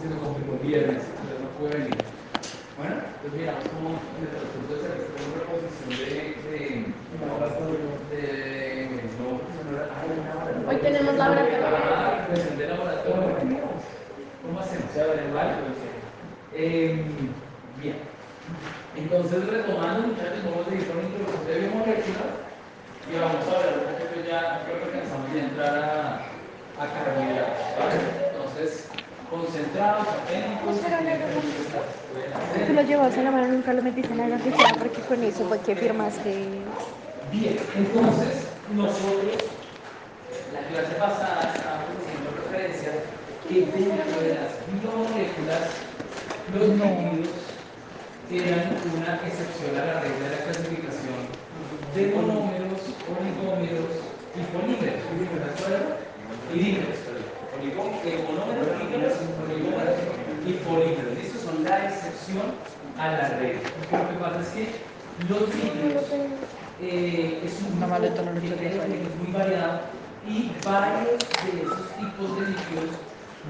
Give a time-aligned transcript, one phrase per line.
[0.00, 2.00] se me complicó el viernes, entonces no pude venir.
[2.80, 6.08] Bueno, pues miramos cómo en el transcurso de servicio tengo reposición de,
[6.40, 6.88] de,
[8.08, 9.36] de, de, no,
[10.68, 11.66] Hoy tenemos laboratorio.
[11.68, 13.36] Ah, reposición de laboratorio.
[14.40, 14.88] ¿Cómo hacemos?
[15.34, 15.52] ¿Vale?
[16.56, 17.04] Eh,
[17.76, 17.96] bien.
[18.96, 22.32] Entonces, retomando, muchachos, vamos a ir con introducción de biomoléculas
[23.04, 26.24] y vamos a ver un poquito ya, creo que alcanzamos ya a entrar a,
[26.80, 27.96] a carbohidratos, ¿vale?
[28.32, 28.89] Entonces,
[29.30, 30.80] concentrados, atentos.
[32.66, 35.44] Tú lo llevas en la mano, nunca lo metiste en la lapicera porque con eso
[35.46, 36.48] fue que firmaste.
[37.32, 39.38] Bien, entonces, nosotros,
[40.52, 42.90] la clase pasada estábamos haciendo referencia
[43.48, 45.70] que dentro de las biomoléculas,
[46.52, 47.30] los lípidos
[48.30, 51.18] eran una excepción a la regla de la clasificación
[51.94, 53.94] de monómeros, oligómeros
[54.34, 55.02] y polímeros.
[55.10, 55.96] ¿De acuerdo?
[56.52, 56.98] Y dímeros,
[57.68, 59.14] monómeros, dímeros,
[59.44, 59.96] oligómeros
[60.46, 61.18] y polímeros.
[61.18, 62.54] Estos son la excepción
[62.98, 63.60] a la regla.
[63.92, 64.90] Lo que pasa es que
[65.28, 66.04] los lípidos
[66.80, 69.80] eh, es un grupo es muy variado
[70.26, 72.96] y varios de esos tipos de líquidos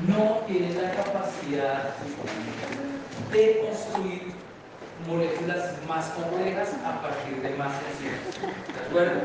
[0.08, 1.94] no tienen la capacidad
[3.32, 4.32] de construir
[5.06, 8.20] moléculas más complejas a partir de más sencillas.
[8.74, 9.20] ¿De acuerdo?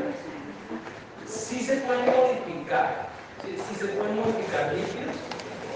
[1.26, 3.15] Sí se pueden modificar,
[3.46, 5.16] sí, sí se pueden modificar líquidos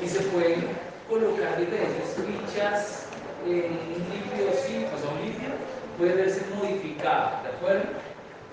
[0.03, 0.67] y se pueden
[1.09, 3.07] colocar diferentes fichas
[3.47, 5.55] en un líquido simple, o sea, un líquido
[5.97, 7.85] puede verse modificado, ¿de acuerdo?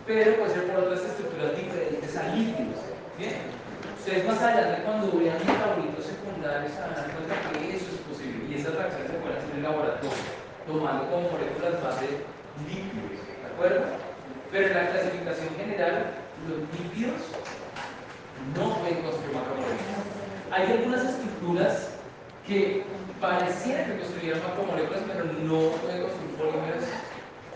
[0.06, 2.80] Pero puede ser por otras estructuras diferentes a líquidos.
[3.18, 3.58] Bien.
[4.00, 8.00] Ustedes más adelante cuando vean metabolitos secundarios se van a dar cuenta que eso es
[8.08, 10.24] posible y esas reacciones se pueden hacer en el laboratorio,
[10.64, 12.24] tomando como moléculas base
[12.64, 13.84] líquidos, ¿de acuerdo?
[14.52, 15.96] Pero en la clasificación general,
[16.48, 17.20] los líquidos
[18.56, 20.04] no pueden construir macromoléculas.
[20.52, 21.90] Hay algunas estructuras
[22.46, 22.84] que
[23.20, 26.84] pareciera que construyeron macromoléculas, pero no pueden construir polímeros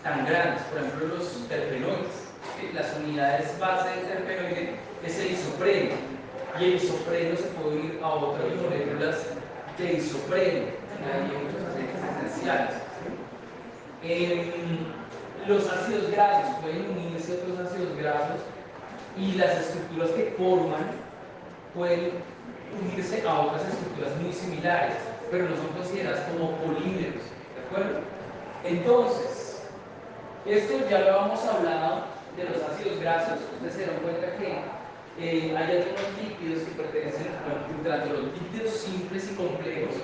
[0.04, 0.62] tan grandes.
[0.64, 2.30] Por ejemplo, los terpenoides.
[2.74, 5.96] Las unidades base del terpenoide es el isopreno.
[6.60, 9.18] Y el isopreno se puede unir a otras moléculas
[9.78, 10.66] de isopreno.
[11.02, 12.76] Hay muchos aceites esenciales.
[14.04, 14.78] Em,
[15.48, 18.42] los ácidos grasos pueden unirse a otros ácidos grasos
[19.18, 20.86] y las estructuras que forman
[21.74, 22.12] pueden
[22.80, 24.96] unirse a otras estructuras muy similares,
[25.30, 27.24] pero no son consideradas como polímeros,
[27.56, 28.00] ¿de acuerdo?
[28.64, 29.64] Entonces,
[30.46, 32.06] esto ya lo hemos hablado
[32.38, 34.62] de los ácidos grasos, ustedes se dan cuenta que
[35.20, 39.96] eh, hay algunos lípidos que pertenecen a tanto los lípidos simples y complejos,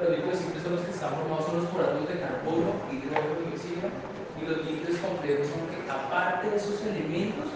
[0.00, 3.40] los lípidos simples son los que están formados son los por átomos de carbono, hidrógeno
[3.44, 3.88] y oxígeno,
[4.40, 7.46] y los lípidos complejos son que aparte de esos elementos,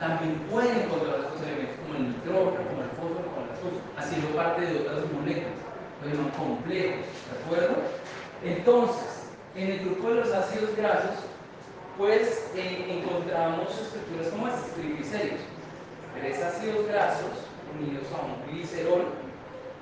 [0.00, 4.28] también pueden controlar estos elementos como el nitrógeno, como el fósforo, como el azufre, haciendo
[4.36, 5.58] parte de otras moléculas,
[6.02, 7.76] lo llaman complejos, ¿de acuerdo?
[8.44, 11.16] Entonces, en el grupo de los ácidos grasos,
[11.96, 15.40] pues eh, encontramos estructuras como estas, triglicéridos,
[16.20, 17.32] tres ácidos grasos
[17.78, 19.06] unidos a un glicerol,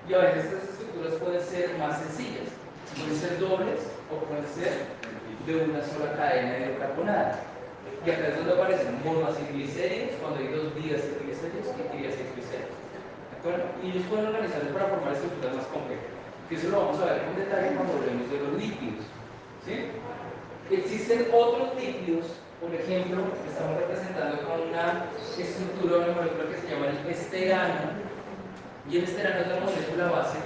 [0.09, 2.49] y a veces estas estructuras pueden ser más sencillas,
[2.97, 3.81] pueden ser dobles
[4.13, 4.87] o pueden ser
[5.47, 7.41] de una sola cadena hidrocarbonada.
[8.05, 12.77] Y acá es donde aparecen monoacilglicéridos, cuando hay dos diacilglicéridos y triacilglicéridos.
[13.33, 13.65] ¿De acuerdo?
[13.83, 16.13] Y ellos pueden organizarse para formar estructuras más complejas.
[16.49, 19.05] Que eso lo vamos a ver con detalle cuando hablemos de los líquidos.
[19.65, 19.89] ¿Sí?
[20.69, 22.27] Existen otros líquidos,
[22.61, 25.09] por ejemplo, que estamos representando con una
[25.41, 28.05] estructura, una molécula que se llama el esterano,
[28.91, 30.39] y el esterano es la molécula base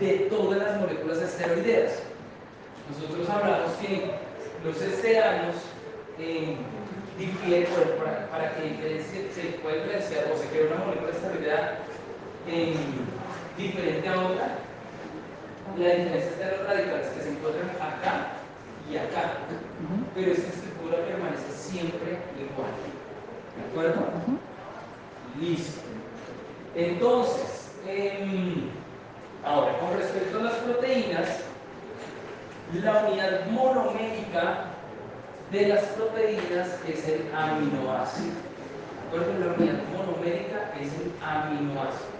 [0.00, 2.02] de todas las moléculas esteroideas.
[2.92, 4.12] Nosotros hablamos que
[4.64, 5.56] los esteranos
[6.18, 6.56] eh,
[7.18, 11.78] difieren, por- para, para que diferencie- se pueda diferenciar o se crea una molécula esteroidea
[12.48, 12.74] eh,
[13.56, 14.48] diferente a otra,
[15.78, 18.28] la diferencia está en los radicales que se encuentran acá
[18.90, 19.32] y acá,
[20.14, 22.70] pero esta estructura permanece siempre igual.
[23.56, 24.06] ¿De acuerdo?
[25.40, 25.80] Listo.
[26.74, 28.68] Entonces, em,
[29.44, 31.28] ahora, con respecto a las proteínas,
[32.74, 34.64] la unidad monomérica
[35.54, 38.34] de las proteínas es el aminoácido.
[39.12, 39.38] ¿De acuerdo?
[39.38, 42.10] La unidad monomérica es el aminoácido.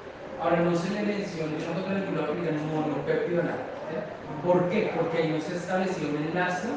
[0.41, 3.57] Ahora no se le menciona, yo no tengo monopéptido nada.
[3.91, 4.47] ¿sí?
[4.47, 4.93] ¿Por qué?
[4.97, 6.69] Porque ahí no se estableció un enlace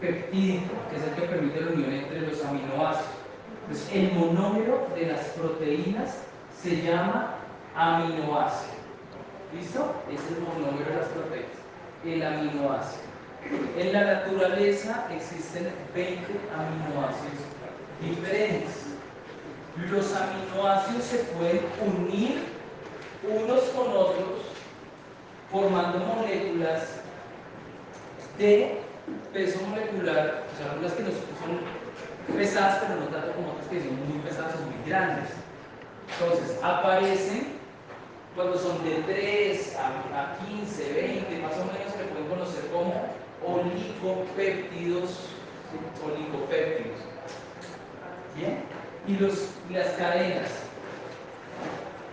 [0.00, 3.20] peptídico, que es el que permite la unión entre los aminoácidos.
[3.68, 6.16] Entonces, el monómero de las proteínas
[6.62, 7.34] se llama
[7.76, 8.80] aminoácido.
[9.52, 9.94] ¿Listo?
[10.10, 11.58] Es el monómero de las proteínas,
[12.06, 13.09] el aminoácido.
[13.76, 17.40] En la naturaleza existen 20 aminoácidos
[18.00, 18.74] diferentes.
[19.90, 22.42] Los aminoácidos se pueden unir
[23.22, 24.50] unos con otros
[25.50, 26.82] formando moléculas
[28.38, 28.80] de
[29.32, 34.08] peso molecular, o sea, algunas que son pesadas, pero no tanto como otras que son
[34.08, 35.30] muy pesadas o muy grandes.
[36.12, 37.60] Entonces, aparecen
[38.34, 43.06] cuando son de 3 a, 15, 20, más o menos se pueden conocer como
[43.46, 45.30] oligopéptidos,
[46.04, 47.00] oligopéptidos.
[48.36, 48.62] ¿Bien?
[49.06, 50.50] Y los, las cadenas,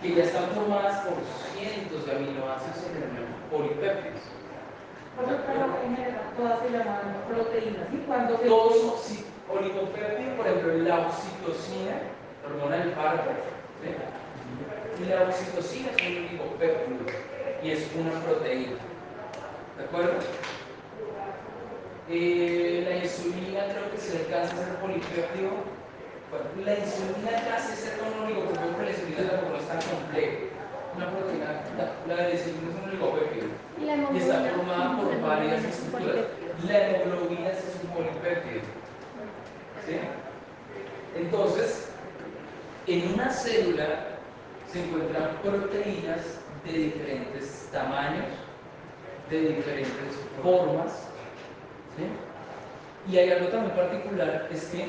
[0.02, 1.14] que ya están formadas por
[1.54, 4.22] cientos de aminoácidos, se llaman polipéptidos.
[6.36, 7.92] todas se llaman proteínas.
[7.92, 12.00] ¿Y cuando Todos son sí, oligopéptidos, por ejemplo, la oxitocina,
[12.46, 13.30] hormona del parto,
[15.00, 17.06] y la oxitocina es un oligopéptido
[17.62, 18.72] y es una proteína.
[19.76, 20.14] ¿De acuerdo?
[22.10, 25.50] Eh, la insulina creo que se alcanza a ser polipéptido.
[26.30, 30.36] Bueno, la insulina casi es ser un oligopéptido, pero la insulina es tan compleja.
[30.96, 33.46] Una proteína, la, la de insulina es un oligopéptido
[33.78, 36.26] y está formada por varias estructuras.
[36.66, 38.62] La hemoglobina es un polipéptido.
[39.86, 39.96] ¿Sí?
[41.16, 41.88] Entonces,
[42.86, 44.18] en una célula
[44.72, 46.20] se encuentran proteínas
[46.64, 48.26] de diferentes tamaños,
[49.30, 51.08] de diferentes formas.
[53.10, 54.84] Y hay algo también particular, es que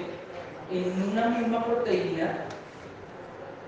[0.71, 2.45] en una misma proteína,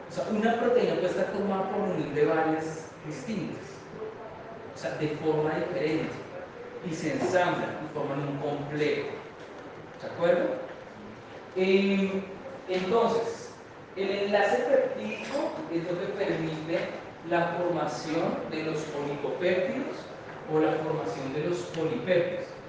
[0.10, 3.64] o sea, una proteína puede estar formada por unir de varias distintas,
[4.76, 6.12] o sea, de forma diferente,
[6.90, 9.10] y se ensamblan y forman un complejo.
[10.02, 10.56] ¿De acuerdo?
[11.56, 12.24] Eh,
[12.70, 13.52] entonces,
[13.96, 16.80] el enlace peptídico es lo que permite
[17.30, 19.98] la formación de los oligopéptidos
[20.52, 22.61] o la formación de los polipéptidos.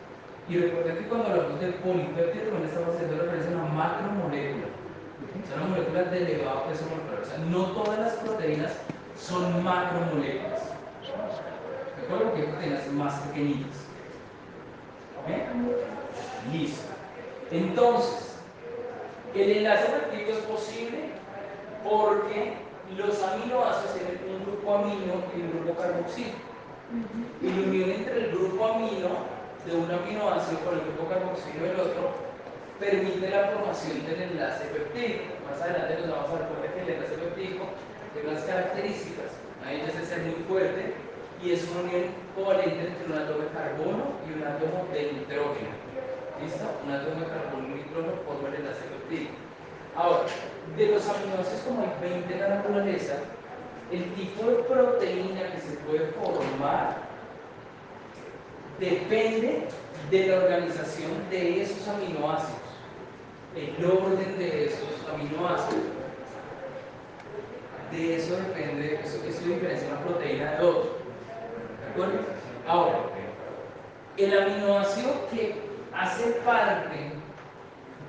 [0.53, 4.67] Y recuerden que cuando hablamos de polipéptido también estamos haciendo referencia a una macromolécula.
[5.49, 7.23] Son una molécula de elevado peso molecular.
[7.23, 8.73] O sea, no todas las proteínas
[9.17, 10.61] son macromoléculas.
[11.97, 12.25] ¿De acuerdo?
[12.27, 13.79] Porque hay proteínas más pequeñitas.
[15.23, 16.53] ¿Ok?
[16.53, 16.83] Listo.
[17.51, 18.37] Entonces,
[19.35, 20.99] el enlace peptídico es posible
[21.83, 22.53] porque
[22.99, 26.37] los aminoácidos tienen un grupo amino y un grupo carboxilo.
[27.41, 31.81] Y la unión entre el grupo amino de un aminoácido con el grupo carboxilo del
[31.81, 32.11] otro
[32.81, 35.39] permite la formación del enlace peptídico.
[35.47, 37.65] Más adelante nos vamos a dar cuenta que el enlace peptídico
[38.13, 39.31] tiene unas características.
[39.63, 40.95] Ahí es ser muy fuerte
[41.39, 45.75] y es una unión covalente entre un átomo de carbono y un átomo de nitrógeno.
[46.43, 46.67] ¿Listo?
[46.83, 49.39] Un átomo de carbono y nitrógeno forma el enlace peptídico.
[49.95, 50.27] Ahora,
[50.77, 53.15] de los aminoácidos como hay 20 en la naturaleza,
[53.93, 57.12] el tipo de proteína que se puede formar
[58.83, 59.69] depende
[60.11, 62.61] de la organización de esos aminoácidos,
[63.55, 65.85] el orden de esos aminoácidos.
[67.93, 70.97] De eso depende, eso, eso diferencia una proteína de otro.
[71.81, 72.21] ¿De acuerdo?
[72.67, 72.99] Ahora,
[74.17, 75.55] el aminoácido que
[75.95, 77.13] hace parte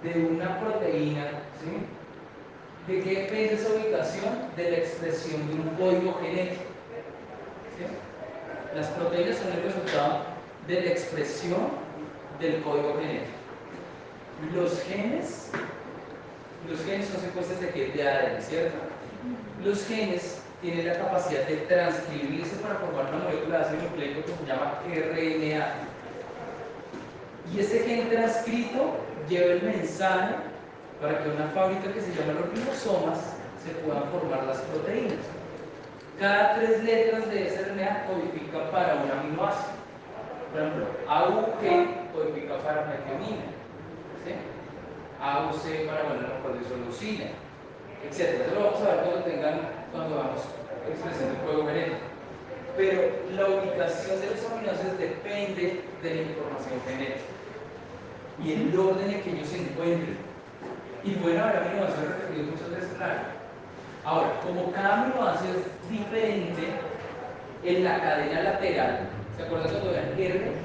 [0.04, 1.28] de una proteína,
[1.62, 2.92] ¿sí?
[2.92, 4.34] ¿De qué depende esa ubicación?
[4.56, 6.64] De la expresión de un código genético.
[8.76, 10.33] Las proteínas son el resultado
[10.68, 11.68] de la expresión
[12.40, 13.38] del código genético.
[14.54, 15.50] Los genes,
[16.70, 17.88] los genes son secuencias de qué?
[17.92, 18.78] De ADN, ¿cierto?
[19.64, 24.34] Los genes tienen la capacidad de transcribirse para formar una molécula de ácido nucleico que
[24.34, 25.74] se llama RNA.
[27.54, 28.96] Y ese gen transcrito
[29.30, 30.36] lleva el mensaje
[31.02, 33.20] para que una fábrica que se llama los ribosomas
[33.64, 35.20] se puedan formar las proteínas.
[36.20, 39.83] Cada tres letras de ese RNA codifica para un aminoácido.
[40.54, 43.42] Por ejemplo, AUG codifica para metionina,
[44.22, 44.38] ¿sí?
[45.20, 47.26] AUC para monocordisoleucina,
[48.06, 48.46] etc.
[48.46, 50.46] Eso lo vamos a ver cuando tengan, cuando vamos
[50.88, 52.06] expresión del juego genético.
[52.78, 53.02] Pero
[53.36, 57.34] la ubicación de los aminoácidos depende de la información genética
[58.44, 60.18] y el orden en que ellos se encuentren.
[61.04, 63.22] Y pueden haber aminoácidos repetidos muchas veces claro.
[64.06, 66.62] Ahora, como cada aminoácido es diferente
[67.64, 70.64] en la cadena lateral, ¿se acuerdan cuando vean R'?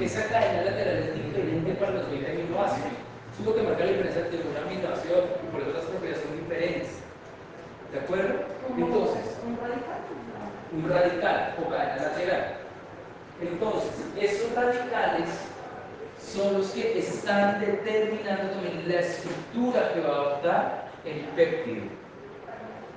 [0.00, 2.92] Esa cadena lateral es diferente para los 20 aminoácidos.
[3.32, 6.22] Eso es lo que marca la diferencia entre un aminoácido y por eso las propiedades
[6.22, 6.90] son diferentes.
[7.92, 8.34] ¿De acuerdo?
[8.76, 10.00] Entonces, ¿un radical?
[10.72, 12.56] Un radical o cadena lateral.
[13.40, 13.90] Entonces,
[14.20, 15.28] esos radicales
[16.20, 21.84] son los que están determinando también la estructura que va a adoptar el péptido,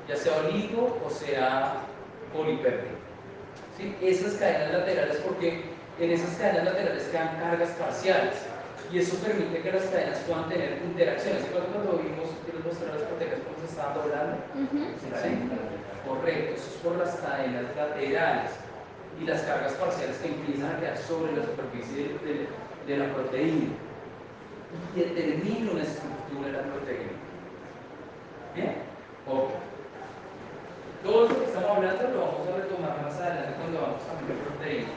[0.07, 1.75] ya sea oligo o sea
[2.33, 3.00] polipéptido.
[3.77, 3.95] ¿Sí?
[4.01, 5.63] Esas cadenas laterales, porque
[5.99, 8.35] en esas cadenas laterales quedan cargas parciales
[8.91, 11.43] y eso permite que las cadenas puedan tener interacciones.
[11.51, 14.37] cuando lo vimos, que les mostré las proteínas cómo se estaban doblando?
[15.21, 15.49] ¿Sí?
[16.07, 18.51] Correcto, eso es por las cadenas laterales.
[19.19, 22.47] y las cargas parciales que empiezan a quedar sobre la superficie de,
[22.87, 23.75] de la proteína
[24.95, 27.11] y determina una estructura de la proteína.
[28.55, 28.75] ¿Bien?
[29.27, 29.51] Ok.
[31.03, 34.37] Todo lo que estamos hablando lo vamos a retomar más adelante cuando vamos a ver
[34.37, 34.91] proteínas.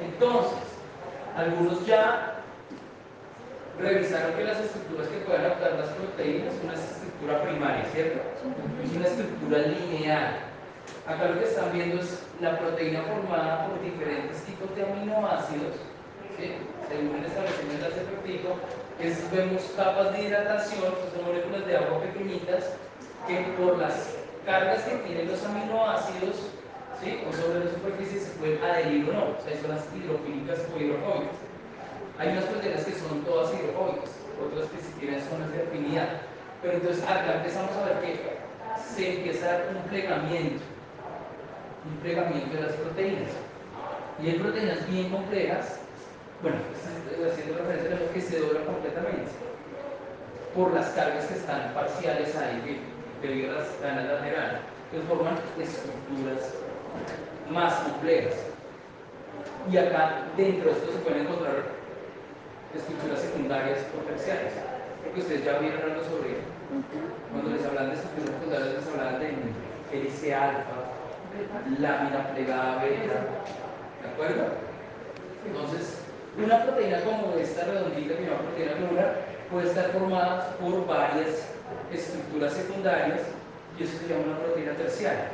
[0.00, 0.58] Entonces,
[1.36, 2.34] algunos ya
[3.78, 8.20] revisaron que las estructuras que pueden adaptar las proteínas son una estructura primaria, ¿cierto?
[8.84, 10.36] Es una estructura lineal.
[11.06, 15.76] Acá lo que están viendo es la proteína formada por diferentes tipos de aminoácidos,
[16.88, 18.56] según el establecimiento del efectivo,
[18.98, 22.74] es, vemos capas de hidratación, que son moléculas de agua pequeñitas,
[23.26, 26.36] que por las cargas que tienen los aminoácidos,
[27.02, 27.20] ¿sí?
[27.28, 29.24] o sobre la superficie, se pueden adherir o no.
[29.36, 31.36] O sea, son las hidrofílicas o hidrofóbicas.
[32.18, 36.08] Hay unas proteínas que son todas hidrofóbicas, otras que si tienen zonas de afinidad.
[36.62, 38.40] Pero entonces acá empezamos a ver que
[38.94, 40.62] se empieza a dar un plegamiento,
[41.86, 43.30] un plegamiento de las proteínas.
[44.22, 45.80] Y hay proteínas bien complejas,
[46.42, 46.56] bueno,
[47.26, 49.30] haciendo referencia a lo que se dobla completamente
[50.54, 52.80] por las cargas que están parciales ahí,
[53.22, 54.60] debido a las ganas laterales,
[54.90, 56.54] que forman estructuras
[57.50, 58.34] más complejas.
[59.70, 61.62] Y acá dentro de esto se pueden encontrar
[62.74, 64.54] estructuras secundarias o terciarias.
[65.04, 66.38] Porque ustedes ya vieron algo sobre
[67.32, 70.90] Cuando les hablan de estructuras secundarias, les hablan de hélice alfa,
[71.78, 73.20] lámina plegada beta.
[74.02, 74.44] ¿De acuerdo?
[75.46, 75.98] Entonces,
[76.38, 79.14] una proteína como esta redondita, que llama proteína globular,
[79.50, 81.46] puede estar formada por varias
[81.92, 83.20] estructuras secundarias
[83.78, 85.30] y eso se llama una proteína terciaria.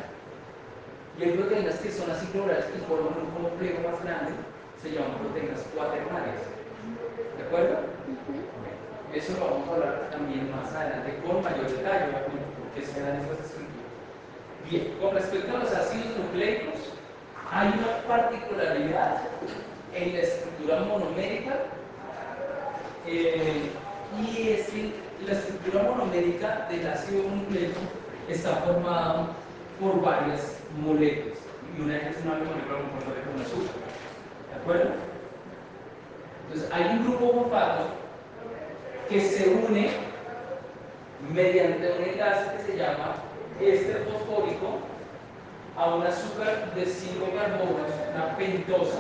[1.19, 4.33] Y hay proteínas que son así globulares que forman un complejo más grande,
[4.83, 6.43] se llaman proteínas cuaternarias.
[7.39, 7.79] ¿De acuerdo?
[9.15, 13.17] Eso lo vamos a hablar también más adelante con mayor detalle, por qué se dan
[13.17, 13.87] estas estructuras.
[14.69, 16.75] Bien, con respecto a los ácidos nucleicos,
[17.51, 19.23] hay una particularidad
[19.95, 21.57] en la estructura monomérica
[23.07, 23.71] eh,
[24.21, 24.93] y es que
[25.25, 27.81] la estructura monomérica del ácido nucleico
[28.29, 29.29] está formada
[29.81, 31.39] por varias moléculas
[31.77, 33.77] y una es una molécula compuesta con azúcar.
[34.51, 34.91] ¿De acuerdo?
[36.49, 37.85] Entonces, hay un grupo fosfato
[39.09, 39.91] que se une
[41.33, 43.15] mediante un enlace que se llama
[43.61, 44.79] éster fosfórico
[45.77, 48.99] a un azúcar de 5 carbonos, una pentosa.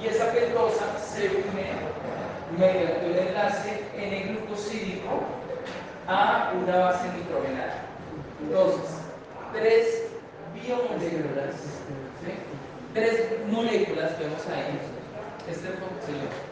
[0.00, 1.66] Y esa pentosa se une
[2.58, 5.22] mediante un enlace N-glucosídico
[6.06, 7.82] a una base nitrogenada.
[8.42, 8.90] Entonces,
[9.52, 10.04] tres
[10.54, 11.56] biomoléculas,
[12.92, 14.78] tres moléculas vemos ahí,
[15.50, 15.68] este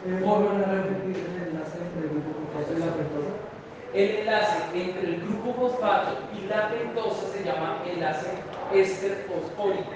[0.05, 3.33] ¿Vuelven a repetir el enlace entre el grupo fosfato y la pentosa?
[3.95, 8.27] El enlace entre el grupo fosfato y la pentosa se llama enlace
[8.75, 9.93] éster fosfórico.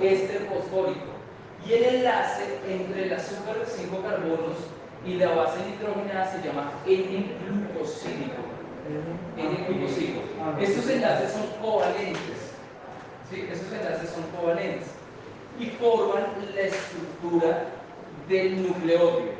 [0.00, 1.18] Éster fosfórico.
[1.66, 4.56] Y el enlace entre el azúcar de 5 carbonos
[5.06, 8.42] y la base nitrogenada se llama N-glucosídico.
[9.36, 10.20] N-glucosídico.
[10.60, 12.52] Estos enlaces son covalentes.
[13.30, 13.48] ¿sí?
[13.50, 14.88] Estos enlaces son covalentes
[15.58, 16.24] y forman
[16.54, 17.64] la estructura
[18.28, 19.32] del nucleótido.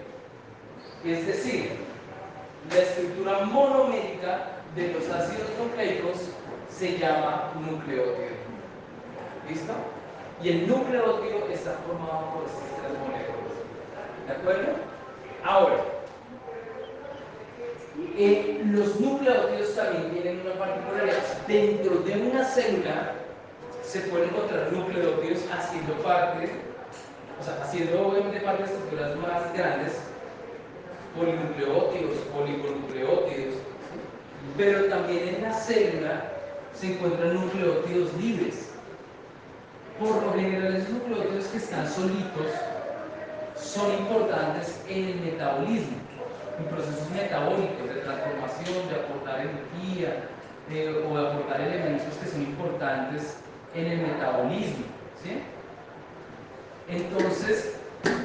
[1.05, 1.73] Es decir,
[2.71, 6.31] la estructura monomérica de los ácidos nucleicos
[6.71, 8.37] se llama nucleótido.
[9.49, 9.73] ¿Listo?
[10.43, 13.38] Y el nucleótido está formado por estas tres moléculas.
[14.27, 14.98] ¿De acuerdo?
[15.45, 15.85] Ahora,
[18.16, 21.23] eh, los nucleótidos también tienen una particularidad.
[21.47, 23.12] Dentro de una célula
[23.83, 26.50] se pueden encontrar nucleótidos haciendo parte,
[27.40, 29.92] o sea, haciendo obviamente parte de estructuras más grandes,
[31.16, 33.54] polinucleótidos, poligonucleótidos,
[34.57, 36.33] pero también en la célula
[36.75, 38.71] se encuentran nucleótidos libres.
[39.99, 42.47] Por lo general, esos nucleótidos que están solitos
[43.61, 45.97] son importantes en el metabolismo,
[46.59, 50.29] en procesos metabólicos de transformación, de aportar energía
[51.09, 53.38] o de aportar elementos que son importantes
[53.75, 54.85] en el metabolismo.
[55.23, 55.43] ¿sí?
[56.88, 57.77] Entonces,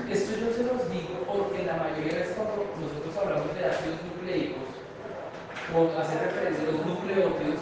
[0.10, 4.00] esto yo se los digo porque la mayoría de veces cuando nosotros hablamos de ácidos
[4.04, 4.70] nucleicos
[5.74, 7.60] o hacer referencia a los nucleótidos,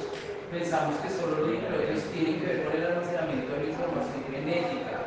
[0.51, 5.00] pensamos que solo los nucleótidos tienen que ver con el almacenamiento de la información genética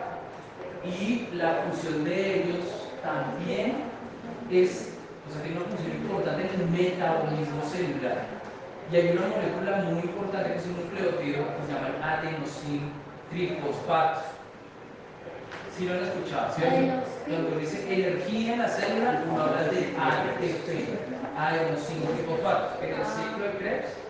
[0.87, 2.65] y la función de ellos
[3.03, 3.85] también
[4.51, 4.91] es,
[5.29, 8.19] o sea, tiene una función importante en el metabolismo celular.
[8.93, 12.93] Y hay una molécula muy importante que es un nucleótido que se llama el adenosin
[13.31, 14.21] trifosfato.
[15.77, 16.55] ¿Sí lo han escuchado?
[16.55, 17.03] ¿cierto?
[17.27, 20.49] Cuando dice energía en la célula, uno habla de ATP,
[21.37, 22.83] adenosin trifosfato.
[22.83, 24.04] En el ciclo de Krebs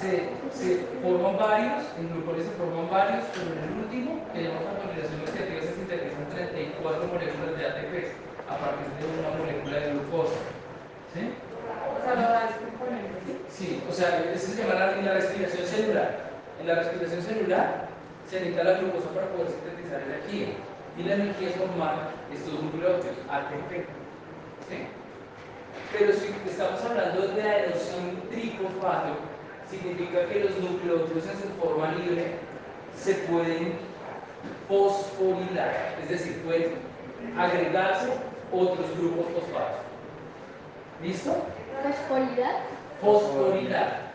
[0.00, 4.72] se, se forman varios, en glucones se forman varios, pero en el último, que llamamos
[4.72, 7.94] alcoholización oxidativa, se sintetizan 34 moléculas de ATP
[8.48, 10.40] a partir de una molécula de glucosa.
[11.12, 11.22] ¿Sí?
[11.28, 12.64] O sea, lo da este
[13.52, 13.82] ¿sí?
[13.84, 16.32] O sea, eso se llama la, en la respiración celular.
[16.60, 17.88] En la respiración celular
[18.24, 20.56] se necesita la glucosa para poder sintetizar energía.
[20.96, 23.84] Y la energía es formar estos nucleótidos, ATP.
[24.64, 24.78] ¿Sí?
[25.92, 29.29] Pero si estamos hablando de adenosín trifosfato,
[29.70, 32.34] significa que los nucleótidos en su forma libre
[32.96, 33.74] se pueden
[34.68, 36.74] fosforilar, es decir, pueden
[37.38, 38.08] agregarse
[38.52, 39.80] otros grupos fosfatos.
[41.02, 41.36] ¿Listo?
[43.00, 44.12] Fosforilar.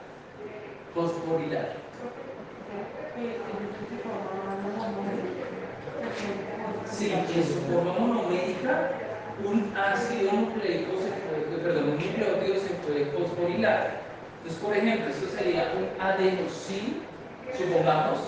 [0.93, 1.75] Fosforilar.
[4.63, 5.25] Monómera.
[6.85, 8.91] Sí, en su forma monomérica,
[9.43, 14.05] un ácido nucleico se puede, perdón, un nucleótido se puede fosforilar.
[14.45, 17.01] Entonces, por ejemplo, esto sería un adenosin,
[17.57, 18.19] supongamos,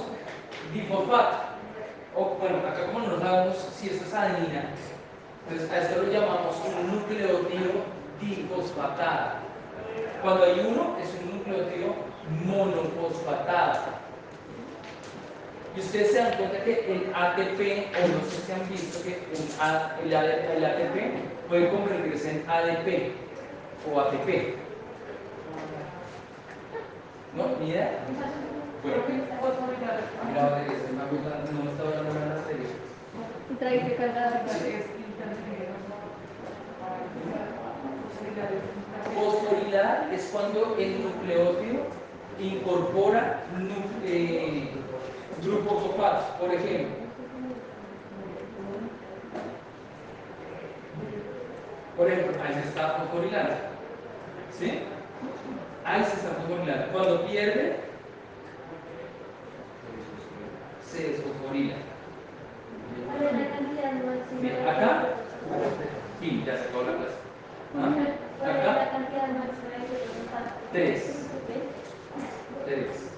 [0.73, 1.37] difosfato.
[2.15, 4.63] O bueno, acá como no sabemos si esto es adenina,
[5.47, 7.83] entonces a esto lo llamamos un nucleótido
[8.19, 9.33] difosfatado.
[10.23, 11.93] Cuando hay uno, es un nucleótido
[12.45, 13.81] monofosfatado.
[15.75, 19.21] Y ustedes se dan cuenta que el ATP, o no sé si han visto que
[20.03, 23.11] el ATP puede convertirse en ADP
[23.93, 24.66] o ATP.
[27.35, 27.43] ¿No?
[27.59, 27.99] ¿Ni idea?
[28.83, 29.03] Bueno,
[30.33, 32.67] la se me acuerda, no me estaba dando la batería.
[33.51, 34.45] Y trae que cargar.
[39.15, 41.83] Fosforilar es cuando el nucleótido
[42.39, 43.43] incorpora
[44.05, 44.69] eh,
[45.43, 46.95] grupos fosfatos, por ejemplo.
[51.97, 53.53] Por ejemplo, ahí se está fosforilando.
[54.57, 54.83] ¿Sí?
[55.87, 56.91] Ahí se está fosforilando.
[56.91, 57.77] Cuando pierde,
[60.85, 61.75] se desfosforila.
[64.69, 65.03] Acá.
[66.19, 67.15] Fin, ya se acabó la clase.
[67.77, 67.93] ¿Ah?
[68.37, 68.89] ¿Cuál es la Acá,
[70.73, 71.29] tres.
[72.65, 73.13] Tres.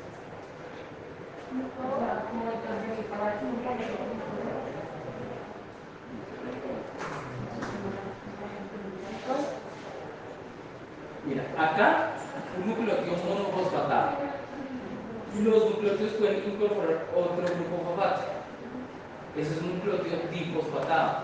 [11.26, 12.19] Mira, acá
[12.70, 14.12] un nucleótido monofosfatado.
[15.38, 18.22] Y los nucleótidos pueden incorporar otro grupo fosfato.
[19.38, 21.18] Ese es un nucleótido difosfatado.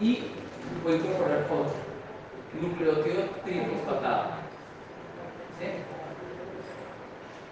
[0.00, 0.22] Y
[0.82, 1.72] puede incorporar otro.
[2.60, 4.46] Nucleótido trifosfatado.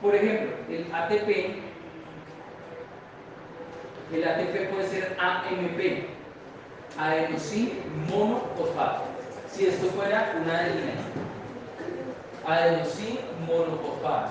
[0.01, 1.29] Por ejemplo, el ATP,
[4.13, 6.05] el ATP puede ser AMP,
[6.99, 7.73] adenosin
[8.11, 9.03] monofosfato.
[9.51, 10.93] Si esto fuera una adenina,
[12.47, 14.31] adenosin monofosfato.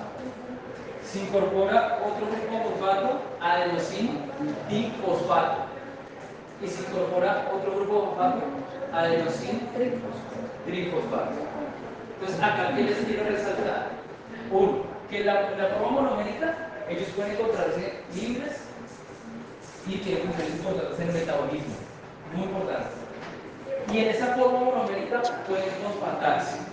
[1.05, 4.19] Se incorpora otro grupo fosfato, adenosin
[4.69, 5.63] difosfato.
[6.61, 8.41] Y se incorpora otro grupo fosfato,
[8.93, 9.67] adenosin
[10.65, 11.31] trifosfato.
[12.19, 13.89] Entonces, acá, ¿qué les quiero resaltar?
[14.51, 16.55] Uno, que la, la forma monomérica,
[16.89, 18.61] ellos pueden encontrarse libres
[19.87, 21.75] y tienen funciones importantes en el metabolismo.
[22.33, 22.93] Muy importantes.
[23.91, 26.72] Y en esa forma monomérica pueden fosfatarse.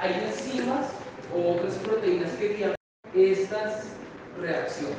[0.00, 0.86] Hay enzimas
[1.34, 2.74] o otras proteínas que guían
[3.14, 3.88] estas
[4.40, 4.96] reacciones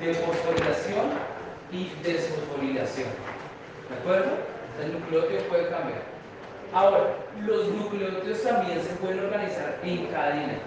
[0.00, 1.06] de fosforilación
[1.70, 3.08] y desfosforilación.
[3.88, 4.32] ¿De acuerdo?
[4.82, 6.02] El nucleótido puede cambiar.
[6.74, 10.58] Ahora, los nucleótidos también se pueden organizar en cadena.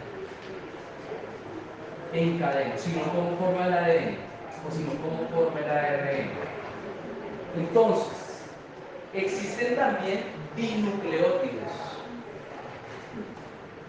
[2.13, 4.17] En cadena, si no como forma el ADN
[4.67, 6.29] o si no como forma el ARN.
[7.57, 8.41] Entonces,
[9.13, 10.23] existen también
[10.55, 11.94] dinucleótidos.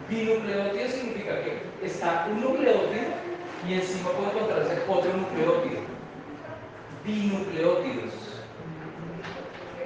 [0.08, 3.02] Dinucleótido significa que está un nucleótido
[3.68, 5.80] y encima puede encontrarse otro nucleótido.
[7.04, 8.12] Dinucleótidos.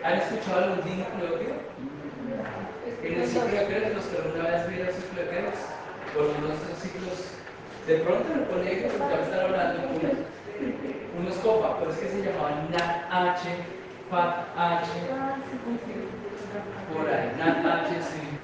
[0.05, 1.57] ¿Han escuchado los dinucleótidos?
[3.03, 5.61] En el ciclo de los que alguna vez vieron el ciclo de Krebs,
[6.13, 7.25] por unos ciclos,
[7.87, 10.13] de pronto en el colegio, ya me están hablando, unos,
[11.19, 13.41] unos copa, pero es que se llamaban NAH,
[14.11, 14.87] FAT-H,
[16.93, 18.40] por ahí, NAT-H, sí,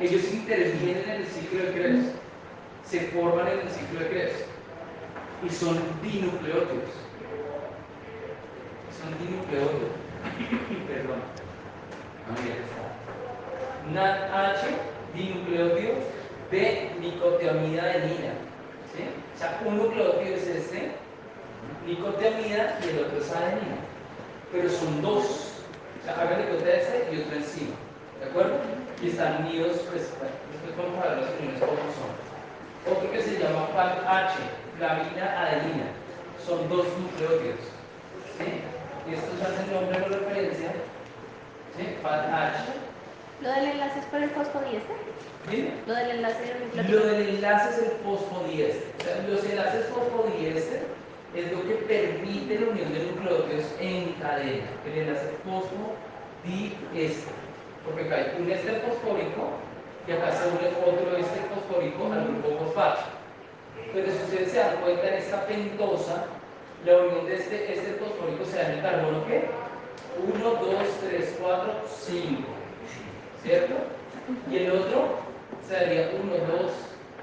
[0.00, 2.06] ellos intervienen en el ciclo de Krebs,
[2.86, 4.44] se forman en el ciclo de Krebs
[5.44, 6.90] y son dinucleótidos.
[8.98, 9.90] Son dinucleótidos.
[10.88, 11.20] Perdón.
[12.30, 12.88] Ahí está.
[13.92, 14.66] NAT-H,
[15.14, 15.94] dinucleótido
[16.50, 18.32] de nicotiamida adenina.
[18.94, 19.04] ¿Sí?
[19.34, 20.92] O sea, un nucleótido es este,
[21.86, 23.76] nicotiamida y el otro es adenina.
[24.50, 25.52] Pero son dos.
[26.00, 27.74] O sea, hagan de este y otro encima.
[28.20, 28.77] ¿De acuerdo?
[29.02, 30.34] Y están unidos, pues, bueno,
[30.66, 32.10] después vamos a ver las uniones cómo son.
[32.92, 34.34] Otro que se llama PAL-H,
[34.76, 35.86] flavina adenina,
[36.44, 37.60] son dos nucleótidos.
[38.38, 38.46] ¿sí?
[39.08, 40.70] Y estos hacen nombre de referencia,
[41.76, 41.84] ¿sí?
[42.02, 42.58] PAL-H.
[43.42, 44.96] ¿Lo del enlace es por el fosfodiéster?
[45.50, 45.70] ¿sí?
[45.86, 47.06] ¿Lo del enlace del Lo nucleótido?
[47.06, 48.92] del enlace es el fosfodiéster.
[48.98, 50.82] O sea, los enlaces fosfodiéster
[51.34, 54.66] es lo que permite la unión de nucleótidos en cadena.
[54.86, 57.34] El enlace fosfodiéster.
[57.88, 59.48] Porque acá hay un éster fosfórico
[60.06, 63.00] y acá se une otro éster fosfórico al grupo fosfato.
[63.92, 66.24] Pero si ustedes se dan cuenta en esta pentosa,
[66.84, 69.48] la unión de este éster fosfórico se da en el carbono ¿qué?
[70.18, 70.58] 1, 2,
[71.08, 72.42] 3, 4, 5.
[73.42, 73.74] ¿Cierto?
[74.50, 75.16] Y el otro
[75.66, 76.72] se daría 1, 2,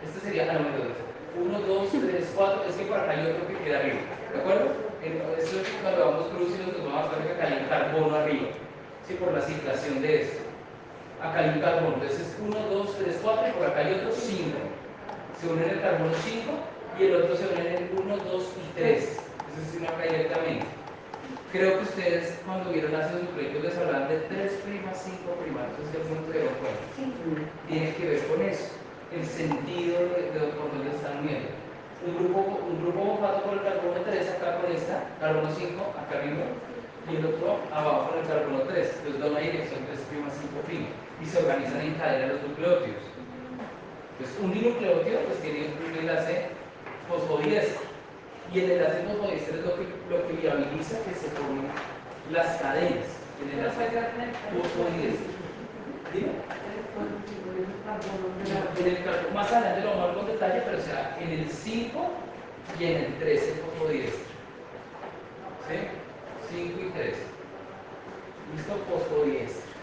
[0.05, 1.59] este sería el número 2.
[1.67, 3.99] 1, 2, 3, 4, es que por acá hay otro que queda arriba.
[4.33, 4.65] ¿De acuerdo?
[5.03, 8.15] En- Eso es cuando vamos crucidos nos vamos a dar que acá hay un carbono
[8.15, 8.47] arriba.
[9.07, 10.43] Sí, por la ciclación de esto.
[11.25, 14.11] Acá hay un carbono, entonces es 1, 2, 3, 4 y por acá hay otro
[14.11, 14.57] 5.
[15.41, 16.51] Se unen el carbono 5
[16.99, 19.03] y el otro se une en el 1, 2 y 3.
[19.03, 20.65] Eso se une acá directamente.
[21.51, 25.95] Creo que ustedes cuando vieron ácidos nucleicos les hablan de 3 primas, 5 primas, entonces
[25.95, 26.85] el punto de cuenta.
[27.67, 28.69] Tiene que ver con eso,
[29.09, 31.49] el sentido de, de dónde están uniendo.
[32.05, 36.45] Un grupo, un grupo con el carbono 3 acá con esta, carbono 5 acá arriba,
[37.09, 38.93] y el otro abajo con el carbono 3.
[38.99, 40.87] Entonces da una dirección 3 prima, 5 prima,
[41.21, 43.03] y se organizan en cadena los nucleótidos.
[44.17, 46.47] Entonces un dinucleótido pues tiene un enlace
[47.09, 47.85] fosfodiéster
[48.53, 51.67] y el enlace fosfodiéster es lo que, lo que viabiliza que se formen
[52.31, 53.07] las cadenas.
[53.43, 53.89] El enlace
[54.53, 55.35] fosfodiéster.
[56.13, 56.31] Dime.
[58.79, 61.29] En el carbono, más adelante lo vamos a ver con detalle, pero o sea, en
[61.31, 62.11] el 5
[62.79, 64.25] y en el 3 el fosfodiéster.
[65.67, 65.77] ¿Sí?
[66.49, 67.17] 5 y 3.
[68.55, 69.74] Listo, fosfodiéster.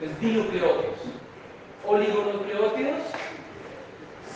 [0.00, 0.98] Entonces, dinucleótidos.
[1.86, 3.00] Oligonucleótidos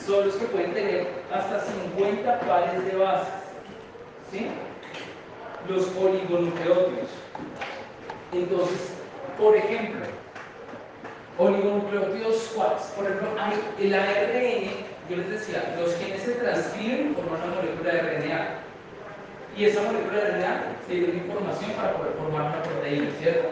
[0.06, 3.34] son los que pueden tener hasta 50 pares de bases.
[4.30, 4.46] ¿Sí?
[5.68, 7.10] Los oligonucleótidos.
[8.32, 8.92] Entonces,
[9.38, 10.06] por ejemplo,
[11.36, 12.82] oligonucleótidos cuáles?
[12.96, 14.70] Por ejemplo, hay el ARN,
[15.10, 18.48] yo les decía, los genes se transcriben forman una molécula de RNA.
[19.56, 23.48] Y esa molécula de RNA tiene información para poder formar una proteína, ¿cierto?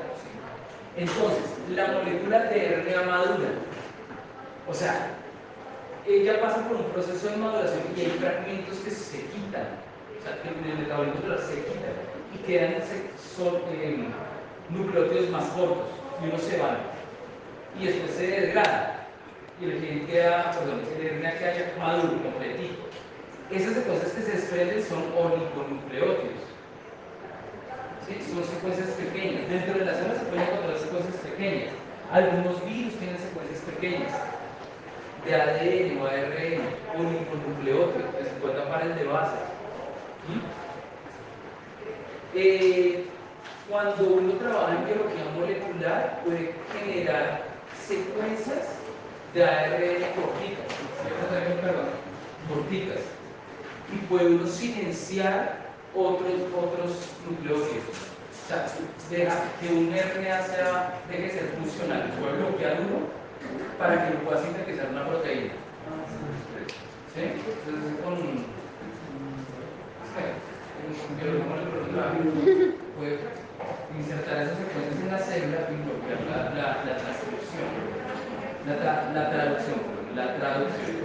[0.99, 1.45] Entonces,
[1.77, 3.51] la molécula de RNA madura.
[4.67, 5.11] O sea,
[6.05, 9.69] ella pasa por un proceso de maduración y hay fragmentos que se quitan.
[10.19, 11.95] O sea, que en el metabolismo se quitan
[12.35, 14.09] y quedan eh,
[14.71, 15.87] nucleótidos más cortos
[16.21, 16.79] y unos se van.
[17.79, 19.07] Y después se degrada.
[19.61, 22.89] Y el gen queda, perdón, el RNA queda ya maduro, completito.
[23.53, 26.58] Esas secuencias que se desprenden son oligonucleótidos.
[28.09, 28.33] ¿Sí?
[28.33, 29.49] Son secuencias pequeñas.
[29.51, 31.71] Dentro de las células se pueden encontrar secuencias pequeñas.
[32.11, 34.13] Algunos virus tienen secuencias pequeñas
[35.25, 36.63] de ADN o ARN,
[36.97, 39.41] oligonucleótidos, de 50 pares de bases.
[40.29, 40.41] ¿Mm?
[42.35, 43.05] Eh,
[43.69, 47.43] cuando uno trabaja en biología molecular, puede generar
[47.87, 48.69] secuencias
[49.35, 50.75] de ARN corticas,
[51.61, 51.89] perdón,
[52.49, 53.01] corticas,
[53.93, 56.91] y puede uno silenciar otros, otros
[57.29, 57.85] nucleótidos.
[58.45, 58.65] O sea,
[59.11, 63.07] deja que un RNA sea, deje de ser funcional, puede bloquear uno
[63.79, 65.53] para que lo pueda sintetizar una proteína.
[67.15, 67.23] ¿Sí?
[67.23, 68.15] Entonces, con.
[71.49, 72.13] molecular
[72.97, 73.19] puede
[73.99, 77.69] insertar esas secuencias en la célula y bloquear la, la, la transcripción,
[78.67, 79.79] la, tra- la traducción,
[80.17, 80.97] la traducción.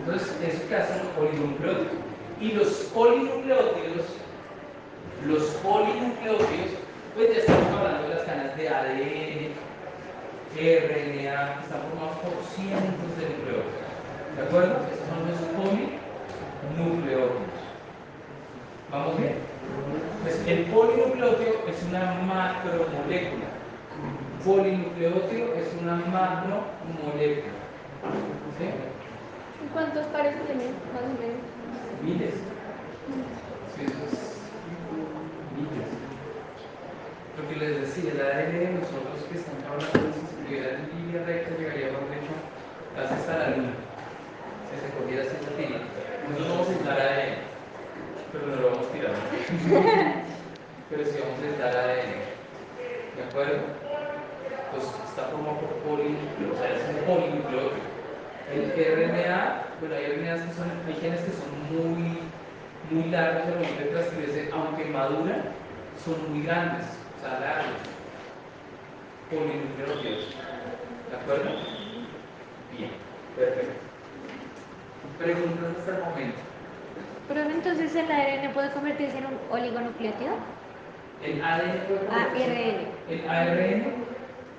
[0.00, 2.11] Entonces, eso que hacen los polinucleótidos.
[2.42, 4.04] Y los polinucleótidos,
[5.24, 6.70] los polinucleótidos,
[7.14, 9.54] pues ya estamos hablando de las cadenas de ADN,
[10.56, 13.86] RNA, que están formados por cientos de nucleótidos.
[14.34, 14.74] ¿De acuerdo?
[14.90, 15.38] Estos son los
[16.74, 17.62] polinucleótidos.
[18.90, 19.36] ¿Vamos bien?
[20.24, 23.54] Pues el polinucleótido es una macromolécula.
[24.44, 27.54] Polinucleótido es una macromolécula.
[28.58, 28.66] ¿Sí?
[28.66, 31.51] ¿Y cuántos pares tiene, más o menos?
[32.02, 32.34] Es miles.
[37.38, 40.90] Lo que les decía, el ADN de nosotros que están hablando, si se tuviera en
[40.98, 42.34] línea recta, llegaría por derecho
[42.96, 43.74] casi hasta la luna.
[44.66, 45.78] Si se cogiera así la tira.
[46.26, 47.34] Nosotros vamos a aislar ADN,
[48.32, 49.14] pero no lo vamos a tirar.
[50.90, 52.10] pero sí vamos a aislar ADN.
[53.14, 53.62] ¿De acuerdo?
[54.74, 58.01] Pues está formado por polinucleótidos, o sea, es un polinucleótido.
[58.50, 62.18] El RNA, bueno, hay RNAs que son, hay genes que son muy,
[62.90, 65.42] muy largos al momento de transcribirse, aunque maduran,
[66.04, 66.86] son muy grandes,
[67.18, 67.80] o sea, largos.
[69.30, 70.34] Polinucleótidos.
[71.10, 71.50] ¿De acuerdo?
[72.76, 72.90] Bien,
[73.36, 73.72] perfecto.
[75.18, 76.38] Preguntas hasta el momento.
[77.28, 80.32] Pero entonces el ARN puede convertirse en un oligonucleótido.
[81.24, 83.08] El ADN puede Ah, convertirse- ARN.
[83.08, 83.94] El ARN,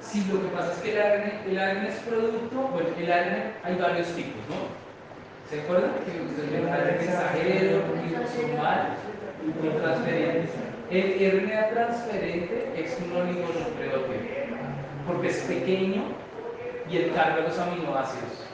[0.04, 3.54] sí, lo que pasa es que el ARN, el ARN es producto, bueno, el ARN
[3.64, 4.84] hay varios tipos, ¿no?
[5.50, 5.92] ¿Se acuerdan?
[6.06, 8.96] Que ustedes vieron ARN mensajero, ribosomal
[9.46, 10.50] y transferente.
[10.90, 14.04] El RNA transferente es un oligonucleótido,
[15.08, 16.04] porque es pequeño
[16.90, 18.46] y él carga los aminoácidos.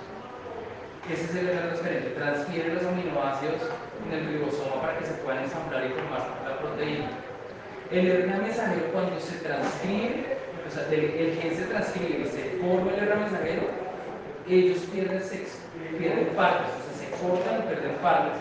[1.11, 3.61] Ese es el RNA transferente, transfiere los aminoácidos
[4.07, 7.09] en el ribosoma para que se puedan ensamblar y formar la proteína.
[7.91, 10.38] El RNA mensajero cuando se transcribe,
[10.69, 13.63] o sea, el, el gen se transcribe y se forma el RNA mensajero,
[14.47, 15.59] ellos pierden, sex-
[15.97, 18.33] pierden partes, o sea, se cortan y pierden partes.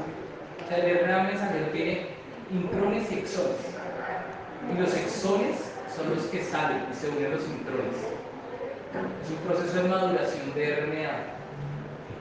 [0.64, 2.06] O sea, el RNA mensajero tiene
[2.50, 3.56] intrones y exones.
[4.74, 5.56] Y los exones
[5.94, 7.96] son los que salen y se unen los intrones.
[9.22, 11.10] Es un proceso de maduración de RNA.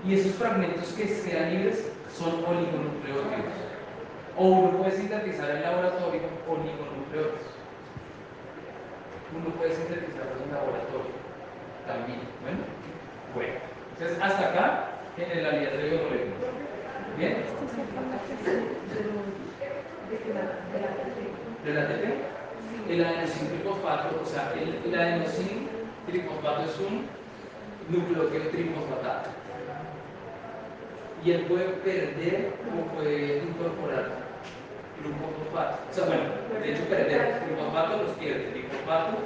[0.06, 3.54] Y esos fragmentos que quedan libres son oligonucleótidos.
[4.38, 7.57] O uno puede sintetizar en laboratorio oligonucleótidos.
[9.36, 11.16] Uno puede sintetizarlos en laboratorio
[11.86, 12.20] también.
[12.42, 12.63] Bueno,
[13.36, 13.54] bueno.
[13.94, 16.38] Entonces, hasta acá, generalidad de biomoléculas.
[17.18, 17.44] ¿Bien?
[21.66, 22.04] ¿Del ATP?
[22.90, 25.68] El adenosín trifosfato, o sea, el, el adenosín
[26.06, 27.06] trifosfato es un
[27.90, 29.24] nucleótido trifosfatado.
[31.26, 34.27] Y él puede perder o puede incorporar
[35.02, 35.78] glufosfato.
[35.90, 36.24] O sea, bueno,
[36.62, 39.18] de hecho perder glufosfato los pierde, trifosfato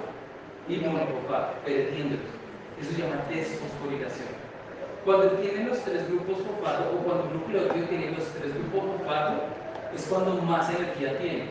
[0.68, 2.32] y monofosfato, perdiéndolos.
[2.80, 4.30] Eso se llama desfosforilación.
[5.06, 9.44] Cuando tienen los tres grupos fosfato o cuando un nucleótido tiene los tres grupos fosfato,
[9.96, 11.50] es cuando más energía tiene.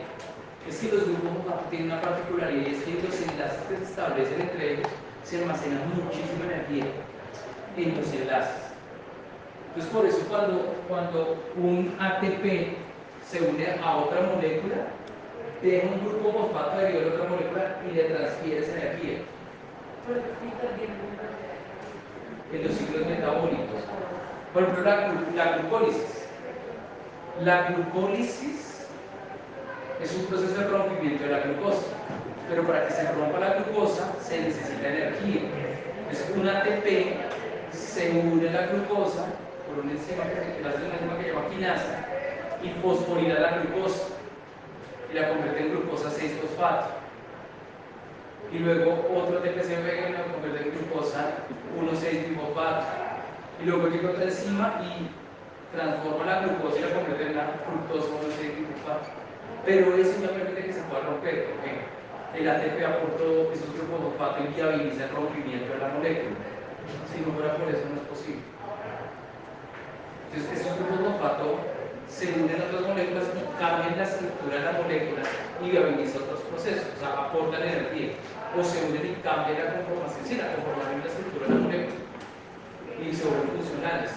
[0.67, 3.83] Es que los grupos fosfato tienen una particularidad y es que los enlaces que se
[3.83, 4.87] establecen entre ellos
[5.23, 6.85] se almacena muchísima energía
[7.77, 8.71] en los enlaces.
[9.67, 12.75] Entonces, por eso cuando, cuando un ATP
[13.31, 14.87] se une a otra molécula,
[15.61, 19.19] deja un grupo fosfato de otra molécula y le transfiere esa energía
[22.51, 23.83] en los ciclos metabólicos.
[24.51, 26.27] Por ejemplo, la, la glucólisis.
[27.45, 28.85] La glucólisis
[30.03, 31.87] es un proceso de rompimiento de la glucosa,
[32.49, 35.43] pero para que se rompa la glucosa se necesita energía.
[36.11, 37.15] Es un ATP
[37.71, 39.27] se une a la glucosa
[39.65, 42.20] por una enzima que se llama quinasa
[42.63, 44.07] y fosforila la glucosa
[45.11, 47.01] y la convierte en glucosa 6-fosfato
[48.51, 51.47] y luego otro ATP se pega y lo convierte en glucosa
[51.79, 52.83] 1,6-trifosfato.
[53.61, 55.07] Y luego llega otra enzima y
[55.75, 59.07] transforma la glucosa y la convierte en la fructosa 1,6-trifosfato.
[59.65, 64.43] Pero eso ya permite que se pueda romper, porque el ATP aportó esos grupos fosfato
[64.43, 66.35] y viabiliza el rompimiento de la molécula.
[67.13, 68.43] Si no fuera por eso, no es posible.
[70.27, 71.55] Entonces, esos grupos fosfato
[72.11, 75.23] se unen a otras moléculas y cambian la estructura de la molécula
[75.63, 78.19] y viabilizan otros procesos, o sea, aportan energía.
[78.51, 81.59] O se unen y cambian la conformación, sí, la conformación de la estructura de la
[81.61, 82.01] molécula
[83.01, 84.11] y se vuelven funcionales.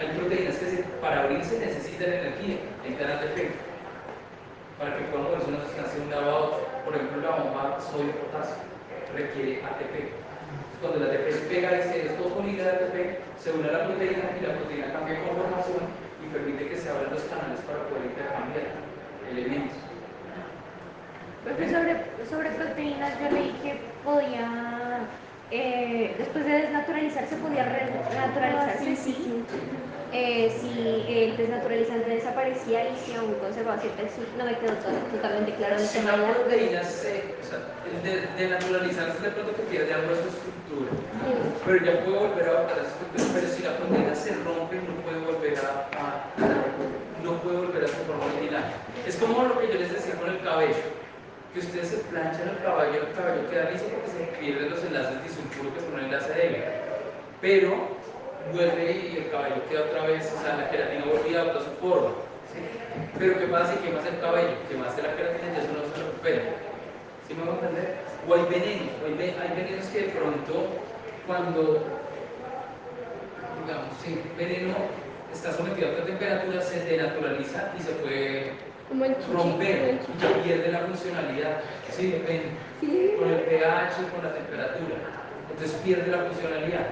[0.00, 3.54] Hay proteínas que para abrirse necesitan energía, necesitan ATP,
[4.78, 6.68] para que puedan moverse una sustancia de un lado a otro.
[6.84, 8.56] Por ejemplo, la bomba sodio-potasio
[9.14, 10.21] requiere ATP.
[10.82, 14.34] Cuando el ATP se pega y se desfosforila el ATP, se une a la proteína
[14.34, 15.86] y la proteína cambia de conformación
[16.18, 18.66] y permite que se abran los canales para poder intercambiar
[19.30, 19.78] elementos.
[21.44, 25.06] Porque sobre, sobre proteínas yo leí que podía,
[25.52, 29.44] eh, después de desnaturalizarse, podía renaturalizarse, sí.
[30.14, 34.02] Eh, si el desnaturalizante desaparecía y si aún conservaba cierta
[34.36, 37.96] no me quedó to- totalmente claro el Si tema una proteína se, o sea, el
[38.04, 41.32] de, de naturalizarse de pronto que pierde algo de su estructura, Sí.
[41.64, 44.94] pero ya puede volver a botar esa estructura, pero si la proteína se rompe no
[45.00, 48.64] puede volver a, a- no puede volver a su forma original.
[49.08, 50.92] Es como lo que yo les decía con el cabello,
[51.54, 55.24] que ustedes se planchan el cabello, el cabello queda liso porque se pierden los enlaces
[55.24, 56.64] disulfuro que son un enlace débil,
[57.40, 57.96] pero
[58.52, 62.10] vuelve y el cabello queda otra vez, o sea, la queratina y adopta su forma.
[62.52, 62.60] ¿sí?
[63.18, 64.54] Pero ¿qué pasa si quemas el cabello?
[64.68, 66.42] Quemaste la queratina y ya eso no se recupera.
[67.28, 67.96] ¿Sí me va a entender?
[68.28, 70.66] O hay venenos, o hay, ve- hay venenos que de pronto
[71.26, 71.84] cuando,
[73.64, 74.74] digamos, sí, veneno
[75.32, 78.52] está sometido a alta temperatura, se denaturaliza y se puede
[78.92, 81.60] el romper el y ya pierde la funcionalidad.
[81.90, 82.48] Sí, depende.
[83.18, 84.96] Con el pH, con la temperatura.
[85.50, 86.86] Entonces pierde la funcionalidad.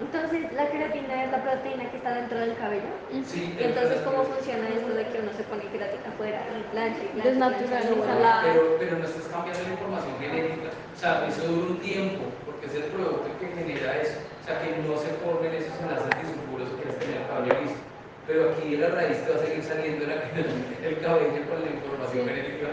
[0.00, 2.86] Entonces, la queratina es la proteína que está dentro del cabello.
[3.26, 7.02] Sí, Y entonces, ¿cómo funciona esto de que uno se pone queratina afuera y plancha
[7.02, 7.28] y plancha.
[7.28, 10.68] Desnaturaliza plancha, la- Pero, pero no estás cambiando la información genética.
[10.70, 14.18] O sea, eso dura un tiempo, porque es el producto que genera eso.
[14.22, 17.80] O sea, que no se formen esos enlaces disulfuros que es tener el cabello liso.
[18.26, 20.22] Pero aquí de la raíz te va a seguir saliendo la-
[20.88, 22.70] el cabello con la información genética.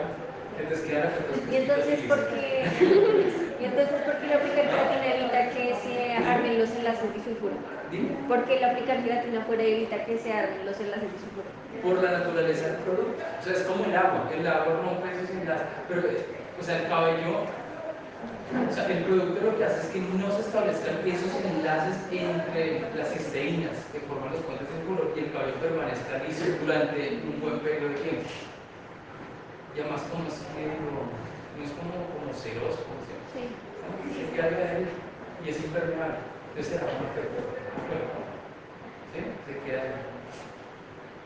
[1.52, 2.64] Y entonces, ¿por qué,
[3.60, 7.54] y entonces, ¿por qué la aplicar queratina evita que se armen los enlaces disulfuro?
[7.92, 8.10] Dime.
[8.28, 11.66] ¿Por qué la aplicar queratina fuera evita que se armen los enlaces disulfuro?
[11.82, 13.24] por la naturaleza del producto.
[13.40, 16.88] O sea, es como el agua, el agua rompe esos enlaces, pero, o sea, el
[16.88, 21.98] cabello, o sea, el producto lo que hace es que no se establezcan esos enlaces
[22.12, 27.22] entre las cisteínas que forman los puentes del puro y el cabello permanezca liso durante
[27.24, 28.30] un buen periodo de tiempo.
[29.76, 33.28] Y además como es medio, no es como, como ceroso, como se llama.
[33.36, 33.52] Sí.
[34.16, 34.88] Se queda ahí
[35.44, 36.16] y es impermeable.
[36.56, 37.44] Entonces se la forma perfecta.
[39.12, 39.20] ¿Sí?
[39.20, 40.00] Se queda ahí.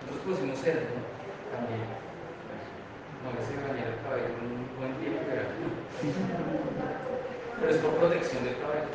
[0.01, 1.05] Nosotros pusimos cerdo ¿no?
[1.53, 1.85] también.
[3.21, 5.45] No que se bañara el cabello en un buen tiempo, pero,
[7.61, 8.89] pero es por protección del cabello.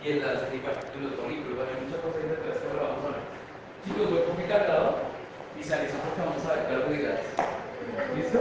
[0.00, 0.56] Y el las y
[1.04, 3.28] los folículos, hay muchas cosas detrás que ahora vamos a ver.
[3.84, 5.04] Chicos, voy con mi cargador
[5.52, 7.65] y salimos porque vamos a ver carbohidratos.
[8.14, 8.40] ¿Listo?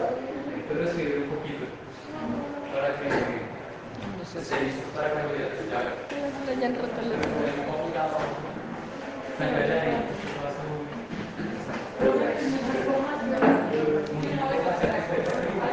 [0.56, 1.66] Entonces recibir un poquito
[2.74, 3.08] para que
[4.40, 5.10] esté listo para.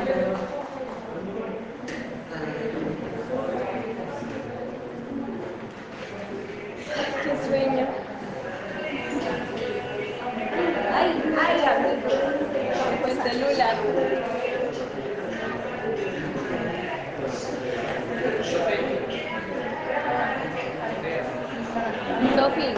[0.05, 0.37] Ya ver.
[6.05, 8.02] Ya Qué sueño.
[13.23, 13.77] Celular.
[22.35, 22.75] Sofi,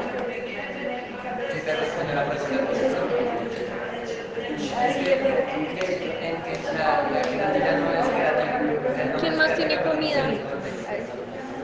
[9.21, 10.23] ¿quién más tiene comida?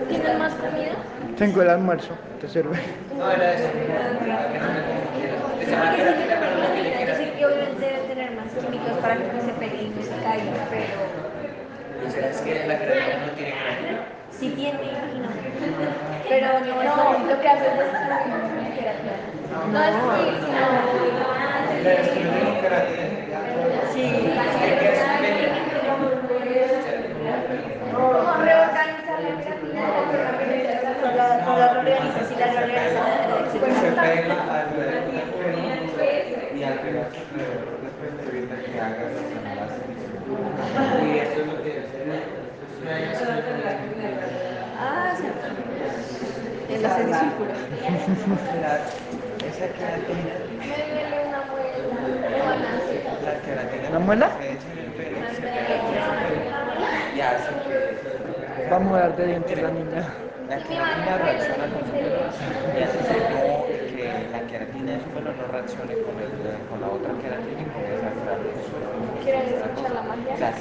[0.08, 0.92] ¿Tienen más comida?
[1.36, 2.78] Tengo el almuerzo, te sirve.
[7.40, 10.60] Que obviamente deben tener más químicos para que no se peguen y no se caigan,
[10.68, 14.04] pero ¿Sabes que la creatina no tiene creatina?
[14.30, 15.28] sí tiene, imagino.
[16.28, 19.16] Pero no, no, lo que hace es destruir queratina.
[19.72, 20.34] No destruir,
[27.90, 29.82] como reorganizar la queratina
[31.00, 32.90] con la, con la reorganización y la.
[33.50, 34.79] Se pega alrededor del
[37.08, 39.84] que hagas los enlaces.
[41.02, 41.70] Y es lo que
[44.78, 45.24] Ah, sí.
[46.80, 46.88] La
[53.40, 53.80] que
[58.70, 60.29] Vamos a dar de dientes la niña.
[60.50, 62.18] La queratina reacciona con pelo
[62.76, 66.32] y hace que, no, que la queratina de su pelo no reaccione con, el,
[66.68, 70.34] con la otra queratina y comienza a crear un ¿Quieren escuchar la magia?
[70.34, 70.54] El.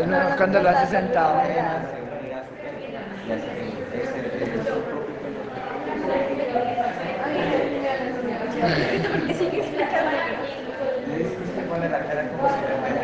[0.00, 1.42] Es mejor cuando lo haces sentado.
[11.90, 12.99] La cara como si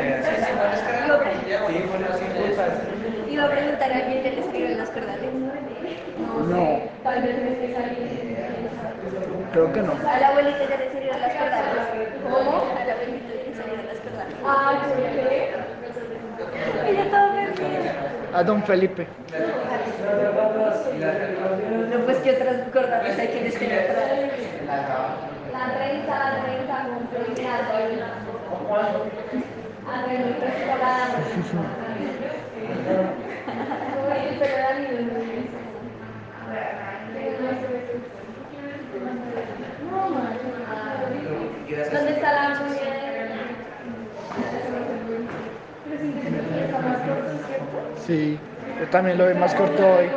[2.57, 5.31] Iba a preguntar a alguien que les escribe las cordales.
[6.49, 6.81] No,
[7.21, 8.16] vez me esté saliendo.
[9.53, 9.92] Creo que no.
[9.92, 11.85] A la abuelita ya le salieron las cordales.
[12.25, 12.57] ¿Cómo?
[12.73, 14.35] A la abuelita ya le las cordales.
[14.47, 15.53] Ah, ¿qué?
[16.88, 18.38] Ella todo.
[18.38, 19.07] A don Felipe.
[21.90, 23.69] No, pues que otras cordales hay que les La
[25.75, 27.53] 30, la 30, con 30.
[29.88, 31.86] A
[41.92, 42.57] ¿Dónde está la.
[48.06, 48.38] Sí,
[48.81, 50.08] yo también lo vi más corto hoy.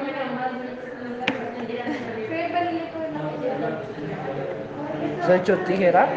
[5.26, 6.08] ¿Se ha hecho tijera?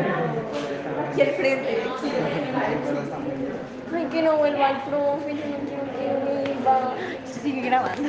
[1.11, 1.79] Aquí al frente.
[3.95, 5.35] Ay, que no vuelva el profe,
[6.25, 6.95] vuelva.
[7.25, 8.09] Sigue grabando.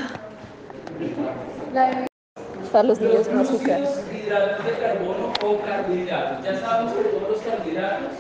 [2.72, 3.82] Para los niños con azúcar.
[4.14, 6.46] hidratos de carbono o carbohidratos.
[6.46, 8.12] Ya sabemos que todos los carbohidratos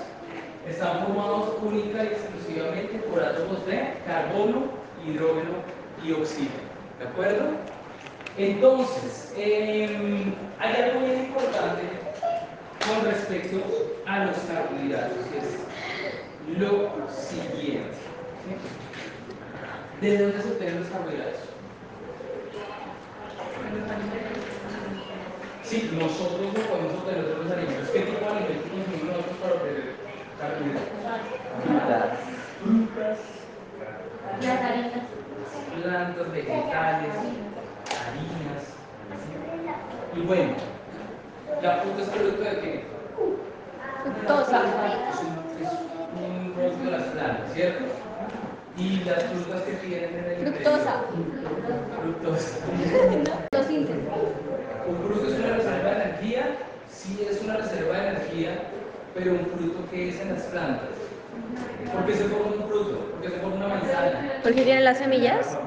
[0.69, 4.63] están formados única y exclusivamente por átomos de carbono,
[5.05, 5.51] hidrógeno
[6.03, 6.73] y oxígeno.
[6.99, 7.45] ¿De acuerdo?
[8.37, 11.83] Entonces, em, hay algo bien importante
[12.85, 13.57] con respecto
[14.05, 17.97] a los carbohidratos, que es lo siguiente.
[20.03, 21.39] ¿De dónde se obtienen los carbohidratos?
[25.63, 27.89] Sí, nosotros no podemos obtener los alimentos.
[27.89, 29.95] ¿Qué tipo de alimentos consumimos nosotros para obtener
[30.39, 30.91] carbohidratos?
[31.63, 32.19] Frutas.
[32.59, 33.19] Frutas,
[34.43, 35.07] Las harinas.
[35.81, 37.15] plantas, vegetales,
[38.03, 38.63] harinas.
[40.15, 40.51] Y bueno,
[41.61, 42.83] la fruta es producto de qué?
[44.03, 44.61] Fructosa.
[45.09, 45.71] Es un, es
[46.19, 47.85] un producto de las plantas, ¿cierto?
[48.77, 51.03] Y las frutas que tienen en el Fructosa.
[52.01, 52.57] Fructosa.
[53.53, 54.01] Fotosíntesis.
[54.87, 56.57] Un fruto es una reserva de energía,
[56.89, 58.63] sí es una reserva de energía,
[59.13, 60.89] pero un fruto que es en las plantas.
[61.93, 62.99] ¿Por qué se forma un fruto?
[63.11, 64.33] ¿Por qué se forma una manzana?
[64.41, 65.57] Porque tiene las semillas.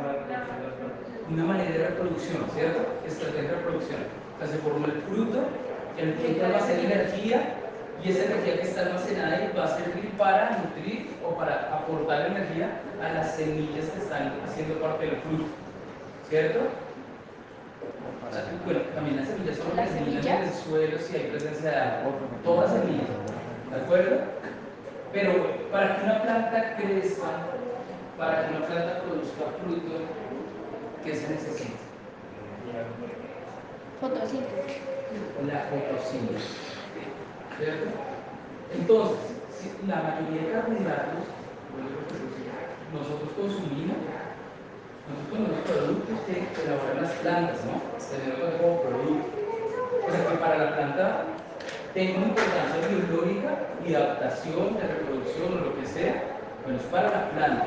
[1.31, 2.81] Una manera de reproducción, ¿cierto?
[3.07, 4.01] Estrategia de reproducción.
[4.35, 5.45] O sea, se forma el fruto,
[5.97, 7.55] el fruto almacena energía
[8.03, 12.27] y esa energía que está almacenada ahí va a servir para nutrir o para aportar
[12.27, 15.45] energía a las semillas que están haciendo parte del fruto,
[16.29, 16.61] ¿cierto?
[18.65, 22.13] Bueno, también las semillas son ¿Las semillas en el suelo si hay presencia de agua,
[22.45, 23.09] todas semillas,
[23.71, 24.17] ¿de acuerdo?
[25.13, 25.33] Pero
[25.71, 27.29] para que una planta crezca,
[28.19, 30.05] para que una planta produzca fruto,
[31.05, 31.79] ¿qué se necesita?
[34.01, 34.83] Fotosíntesis.
[35.47, 36.76] La fotosíntesis.
[37.59, 39.17] Entonces,
[39.89, 41.25] la mayoría de carbohidratos
[42.93, 43.97] nosotros consumimos,
[45.09, 47.81] nosotros consumimos productos que elaboran las plantas, ¿no?
[47.97, 49.29] Tenemos como producto.
[50.05, 51.25] O sea que para la planta
[51.95, 53.51] tenga una importancia biológica
[53.87, 57.67] y adaptación, de reproducción o lo que sea, bueno, es para la planta.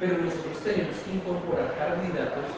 [0.00, 2.48] Pero nosotros tenemos que incorporar carbohidratos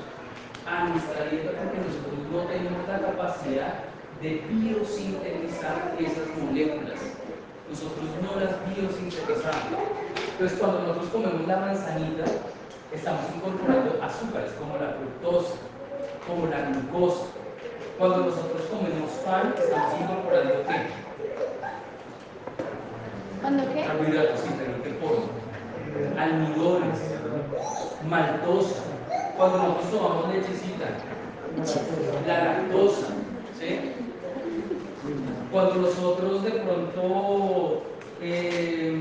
[0.63, 3.92] a nuestra dieta porque nosotros no tenemos la capacidad
[4.23, 7.01] de biosintetizar esas moléculas.
[7.69, 9.83] Nosotros no las biosintetizamos.
[10.33, 12.25] Entonces, cuando nosotros comemos la manzanita,
[12.93, 15.55] estamos incorporando azúcares como la fructosa,
[16.27, 17.25] como la glucosa.
[17.99, 20.87] Cuando nosotros comemos pan, estamos incorporando qué?
[23.41, 23.85] ¿Cuándo qué?
[23.87, 26.23] Carbohidratos, sí, pero ¿en qué forma?
[26.23, 26.99] Almidones,
[28.09, 28.83] maltosa.
[29.37, 30.87] Cuando nosotros tomamos lechecita,
[32.27, 33.09] la lactosa.
[35.53, 37.83] Cuando nosotros de pronto
[38.23, 38.99] eh,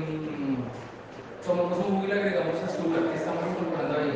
[1.46, 4.12] tomamos un jugo y le agregamos azúcar, ¿qué estamos incorporando ahí?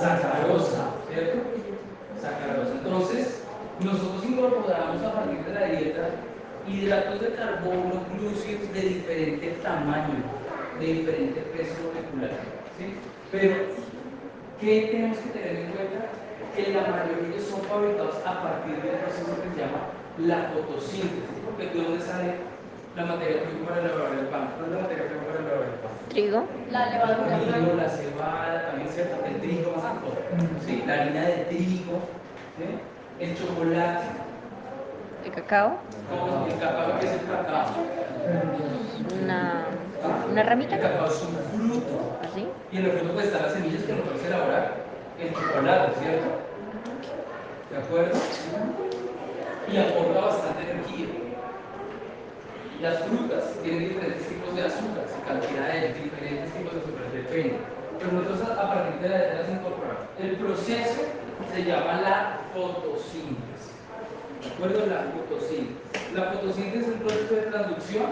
[0.00, 1.40] Sacarosa, ¿cierto?
[2.22, 2.72] Sacarosa.
[2.72, 3.42] Entonces,
[3.84, 6.08] nosotros incorporamos a partir de la dieta
[6.66, 10.24] hidratos de carbono, glúcidos de diferente tamaño,
[10.80, 12.30] de diferente peso molecular.
[13.30, 13.56] Pero,
[14.58, 16.06] ¿qué tenemos que tener en cuenta?
[16.56, 21.40] Que la mayoría son fabricados a partir de un proceso que se llama la fotosíntesis.
[21.44, 22.34] Porque ¿de dónde sale
[22.96, 24.50] la materia prima para elaborar el pan?
[24.58, 25.90] ¿Dónde es la materia prima para elaborar el pan?
[26.08, 26.44] Trigo.
[26.70, 27.36] La levadura.
[27.36, 30.16] El trigo, la cebada, también cierto, el trigo más que todo.
[30.66, 31.98] Sí, la harina de trigo,
[32.58, 32.66] ¿sí?
[33.20, 34.06] el chocolate,
[35.24, 35.76] El cacao.
[36.08, 37.66] como el cacao, que es el cacao.
[39.22, 39.64] Una,
[40.30, 40.76] una ramita.
[40.76, 41.36] El cacao es un
[41.70, 42.48] fruto Así.
[42.72, 44.74] y en el fruto pues están las semillas que nosotros elaborar
[45.20, 46.28] el chocolate, ¿cierto?
[47.70, 48.18] ¿De acuerdo?
[49.72, 51.06] Y aporta bastante energía.
[52.80, 57.56] Las frutas tienen diferentes tipos de azúcares y cantidades, diferentes tipos de azúcares, depende.
[57.98, 60.08] Pero nosotros a partir de la de las incorporamos.
[60.18, 61.02] El proceso
[61.52, 63.76] se llama la fotosíntesis.
[64.42, 64.86] ¿De acuerdo?
[64.86, 66.14] La fotosíntesis.
[66.14, 68.06] La fotosíntesis es un proceso de traducción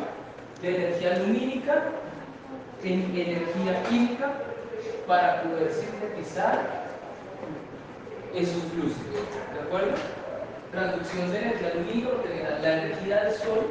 [0.62, 1.84] de energía lumínica
[2.84, 4.32] en energía química
[5.06, 6.86] para poder sintetizar
[8.34, 9.26] esos glúcidos.
[9.54, 10.17] ¿De acuerdo?
[10.72, 13.66] Traducción de energía lumínica porque necesita la energía del sol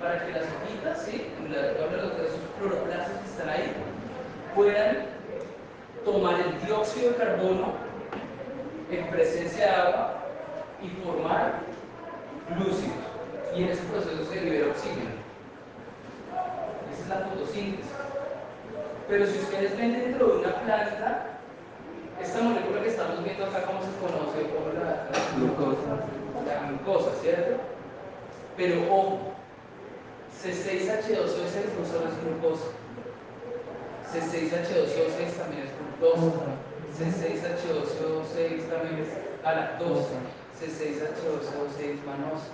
[0.00, 1.26] para que las hojitas, ¿sí?
[1.48, 3.72] Los- cloroplastos que están ahí,
[4.54, 4.96] puedan
[6.04, 7.74] tomar el dióxido de carbono
[8.90, 10.14] en presencia de agua
[10.82, 11.52] y formar
[12.56, 12.96] glúcidos.
[13.54, 15.10] Y en ese proceso se libera oxígeno.
[16.92, 17.90] Esa es la fotosíntesis.
[19.08, 21.22] Pero si ustedes ven dentro de una planta,
[22.22, 24.48] esta molécula que estamos viendo acá, ¿cómo se conoce?
[24.50, 26.25] Como la Glucosa.
[26.46, 27.60] La glucosa, ¿cierto?
[28.56, 29.18] Pero ojo,
[30.42, 32.66] C6H12O6 no solo es glucosa.
[34.12, 36.56] C6H12O6 también es fructosa.
[36.96, 39.08] C6H12O6 también es
[39.42, 40.16] galactosa.
[40.60, 42.48] C6H12O6 manosa.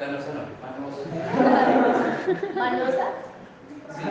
[0.00, 1.02] Ganosa no, manosa.
[2.54, 3.06] Manosa.
[3.94, 4.04] Sí.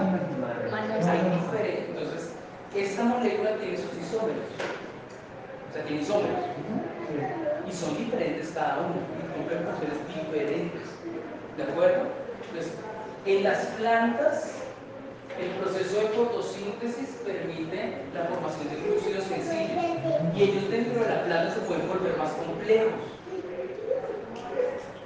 [0.72, 1.12] Manosa.
[1.12, 1.86] Hay.
[1.90, 2.34] Entonces,
[2.76, 4.46] esta molécula tiene sus isómeros.
[5.74, 6.40] sea, tiene isómeros.
[7.68, 10.88] Y son diferentes cada uno, y cumplen funciones diferentes.
[11.58, 12.04] ¿De acuerdo?
[12.50, 12.74] Entonces,
[13.26, 14.56] en las plantas,
[15.40, 19.84] el proceso de fotosíntesis permite la formación de glúcidos sencillos
[20.36, 22.94] y ellos dentro de la planta se pueden volver más complejos.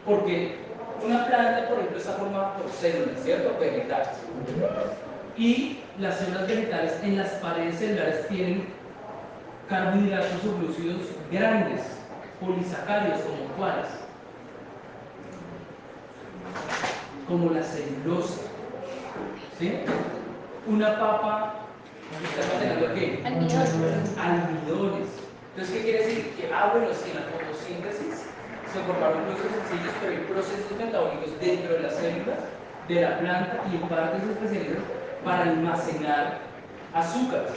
[0.05, 0.55] Porque
[1.03, 3.57] una planta, por ejemplo, está formada por células, ¿cierto?
[3.59, 4.09] Vegetales.
[5.37, 8.67] Y las células vegetales en las paredes celulares tienen
[9.69, 11.01] carbohidratos o glúcidos
[11.31, 11.81] grandes,
[12.39, 13.87] polisacáridos como cuáles,
[17.27, 18.41] como la celulosa.
[19.57, 19.79] ¿Sí?
[20.67, 21.55] Una papa
[22.23, 23.21] está contenendo qué?
[23.25, 23.59] Almidón.
[24.17, 25.07] Almidones.
[25.51, 26.35] Entonces, ¿qué quiere decir?
[26.35, 28.25] Que, ah, bueno, si en la fotosíntesis
[28.71, 32.39] se formaron glúcidos sencillos, pero hay procesos metabólicos dentro de las células
[32.87, 34.83] de la planta y en partes especializadas
[35.23, 36.37] para almacenar
[36.93, 37.51] azúcares,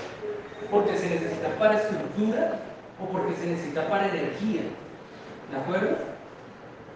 [0.70, 2.58] porque se necesita para estructura
[3.02, 4.62] o porque se necesita para energía.
[5.50, 5.96] ¿De acuerdo?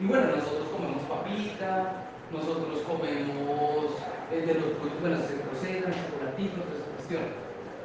[0.00, 3.96] Y bueno, nosotros comemos papita, nosotros comemos
[4.32, 7.22] eh, de los productos bueno, se procesan, chocolatitos, toda esa cuestión.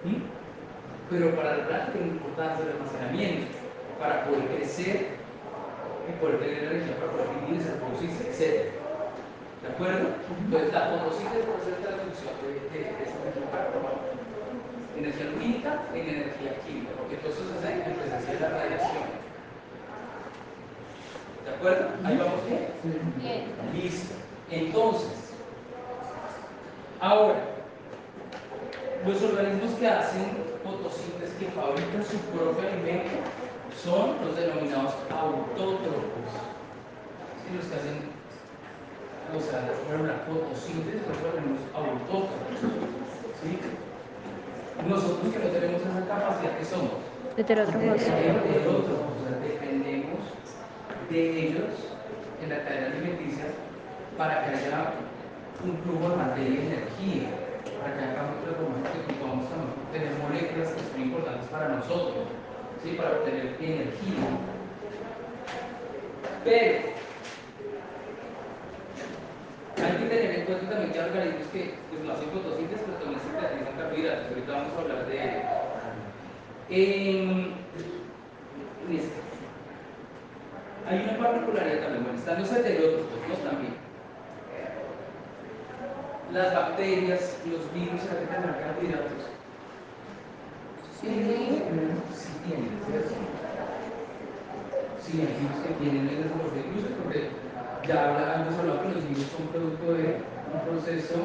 [0.04, 0.24] ¿sí?
[1.10, 3.48] Pero para la planta tiene importancia el almacenamiento,
[4.00, 5.20] para poder crecer
[6.08, 8.72] y poder tener energía para poder vivir, reproducirse, etc.
[9.62, 10.08] ¿De acuerdo?
[10.26, 13.70] Entonces la fotosíntesis puede ser traducción de, de, de esa energía para
[14.98, 19.04] energía lumínica en energía química, porque todo eso se hace en presencia de la radiación.
[21.44, 21.90] ¿De acuerdo?
[22.06, 22.70] Ahí vamos bien.
[23.18, 23.44] Bien.
[23.74, 24.16] Listo.
[24.50, 25.34] Entonces,
[27.02, 27.36] ahora,
[29.06, 33.12] los organismos que hacen fotosíntesis, que fabrican su propio alimento,
[33.84, 36.32] son los denominados autótrofos.
[37.44, 38.08] Sí, los que hacen,
[39.36, 42.72] o sea, bueno, la fotosíntesis, los organismos autótrofos.
[43.44, 43.60] ¿Sí?
[44.88, 46.92] Nosotros que no tenemos esa capacidad, ¿qué somos?
[47.38, 48.02] Heterótrofos.
[48.02, 50.20] Heterótrofos, o sea, dependemos
[51.10, 51.72] de ellos
[52.42, 53.46] en la cadena alimenticia
[54.18, 54.94] para que haya
[55.64, 57.30] un flujo de materia y energía,
[57.80, 62.26] para que haya cambios transformados que podamos también obtener moléculas que son importantes para nosotros,
[62.84, 62.96] ¿sí?
[62.98, 64.28] para obtener energía.
[66.44, 66.92] Pero
[69.78, 73.78] hay que tener en cuenta también que hay organismos que pues, fotosíntesis, pero también sintetizan
[73.78, 74.28] carbohidratos.
[74.28, 75.20] Ahorita vamos a hablar de.
[80.88, 83.44] Hay una particularidad también, bueno, están los heterótrofos.
[83.44, 83.74] También.
[86.34, 89.24] Las bacterias, los virus, ¿será que tendrán carbohidratos?
[91.00, 91.08] Sí,
[92.16, 92.70] sí tienen.
[95.02, 97.41] Sí, hay virus que tienen el desarrollo de glúcidos, porque
[97.88, 100.22] ya que los virus son producto de
[100.54, 101.16] un proceso,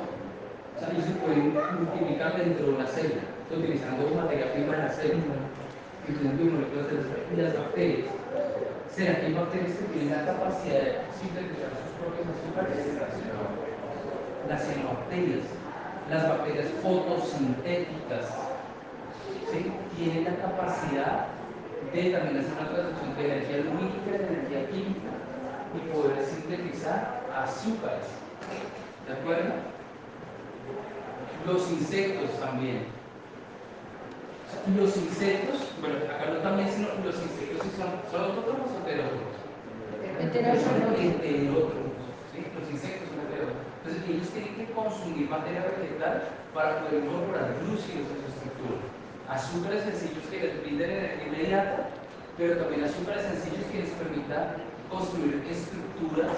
[0.81, 5.37] ellos se pueden multiplicar dentro de una célula, utilizando materia prima de la célula,
[6.07, 8.09] que tienen biomoléculas de las y las bacterias.
[8.95, 12.87] ¿Será que hay bacterias que tienen la capacidad de sintetizar sus propios azúcares?
[14.49, 15.45] Las cianobacterias,
[16.09, 18.27] las bacterias fotosintéticas,
[19.97, 21.27] tienen la capacidad
[21.93, 25.26] de también hacer una traducción de energía lumínica en energía química
[25.75, 28.07] y poder sintetizar azúcares.
[29.07, 29.55] ¿De acuerdo?
[31.47, 32.87] Los insectos también.
[34.77, 39.37] Los insectos, bueno, acá no también, sino los insectos son, son autótrofos o heterótrofos.
[40.19, 40.99] Heterótrofos.
[40.99, 41.95] Heterótrofos,
[42.33, 42.39] ¿sí?
[42.51, 43.67] Los insectos son heterótrofos.
[43.87, 46.23] Entonces ellos tienen que consumir materia vegetal
[46.55, 48.83] para poder incorporar glúcidos en su estructura.
[49.31, 51.91] Azúcares sencillos que les brinden energía inmediata,
[52.39, 56.37] pero también azúcares sencillos que les permitan construir estructuras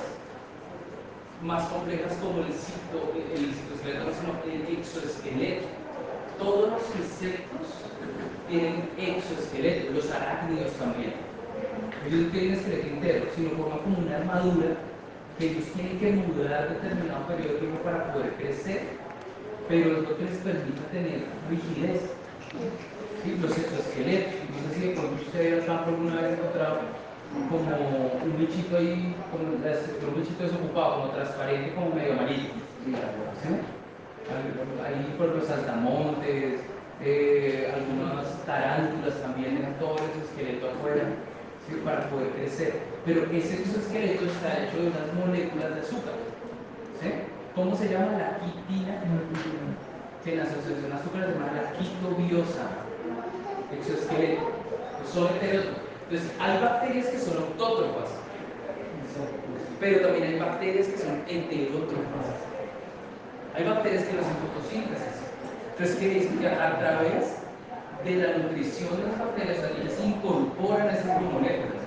[1.42, 4.10] más complejas como el, cito, el citoesqueleto,
[4.46, 5.66] el exoesqueleto.
[6.38, 7.66] Todos los insectos
[8.48, 11.14] tienen exoesqueleto, los arácnidos también.
[12.06, 14.76] Ellos no tienen esqueleto entero, sino forman como una armadura
[15.38, 18.82] que ellos tienen que mudar determinado periodo de tiempo para poder crecer,
[19.68, 22.02] pero lo que les permite tener rigidez.
[23.22, 26.78] Sí, los exoesqueletos, no sé si de pronto ustedes han alguna vez encontrado
[27.32, 32.50] como un bichito ahí, como un bichito desocupado, como transparente, como medio amarillo.
[33.42, 33.48] ¿sí?
[34.84, 36.60] Ahí por los saltamontes,
[37.02, 41.04] eh, algunas tarántulas también en todo ese esqueleto afuera,
[41.66, 41.80] ¿sí?
[41.84, 42.80] para poder crecer.
[43.04, 46.14] Pero ese exoesqueleto está hecho de unas moléculas de azúcar.
[47.00, 47.10] ¿sí?
[47.54, 48.12] ¿Cómo se llama?
[48.12, 49.02] La quitina,
[50.24, 52.64] que en la asociación de azúcar se llama la quitobiosa.
[53.72, 54.50] Exoesqueleto.
[55.12, 55.87] Son heterótrofos.
[56.10, 58.08] Entonces, hay bacterias que son autótrofas,
[59.78, 62.26] pero también hay bacterias que son heterótrofas.
[63.54, 65.20] Hay bacterias que no hacen fotosíntesis.
[65.72, 66.38] Entonces, ¿qué dice?
[66.38, 67.36] Que a través
[68.04, 71.84] de la nutrición de las bacterias, ellas se incorporan a esas moléculas.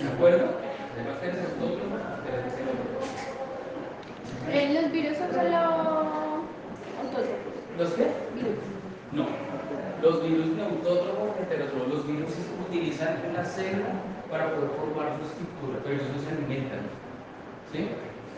[0.00, 0.46] ¿De acuerdo?
[0.96, 3.10] De bacterias autótromas, bacterias xenótrofas.
[4.50, 5.56] Eh, los virus son solo
[7.04, 7.52] autótrofos.
[7.76, 8.06] ¿Los qué?
[8.34, 8.75] Virus.
[9.16, 9.24] No.
[10.02, 12.32] Los virus neutrótrofos, heterótrofos, los virus
[12.68, 13.96] utilizan una célula
[14.30, 16.80] para poder formar su estructura, pero ellos no se alimentan.
[17.72, 17.88] ¿Sí?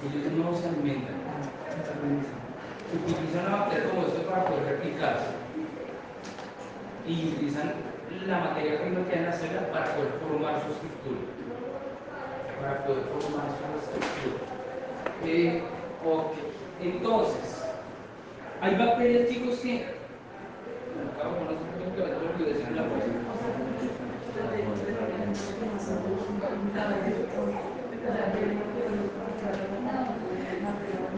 [0.07, 1.19] Ellos no se alimentan.
[2.95, 5.27] Utilizan una bacteria como esto para poder replicarse.
[7.09, 7.73] Y utilizan
[8.29, 11.27] la materia prima que hay en la célula para poder formar su estructura.
[12.63, 14.47] Para poder formar su estructura.
[15.25, 15.63] Eh,
[16.07, 16.33] ok.
[16.81, 17.65] Entonces,
[18.61, 19.98] hay bacterias, chicos, que.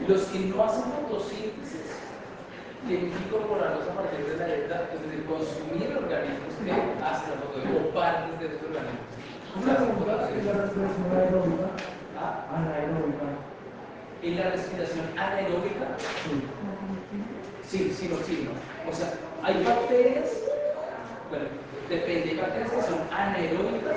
[0.09, 1.87] Los que no hacen fotosíntesis
[2.87, 7.79] tienen que incorporarlos a partir de la dieta, es decir, consumir organismos que hacen la
[7.79, 9.07] o partes de estos organismos.
[9.55, 11.67] Una pregunta es la respiración aeróbica.
[12.19, 13.27] Ah, Anaeróbica.
[14.23, 15.97] En la respiración anaeróbica,
[17.67, 18.91] sí, sí, no, sí, no.
[18.91, 19.13] O sea,
[19.43, 20.31] hay bacterias,
[21.31, 21.47] bueno,
[21.89, 23.97] depende, hay bacterias que son anaeróbicas,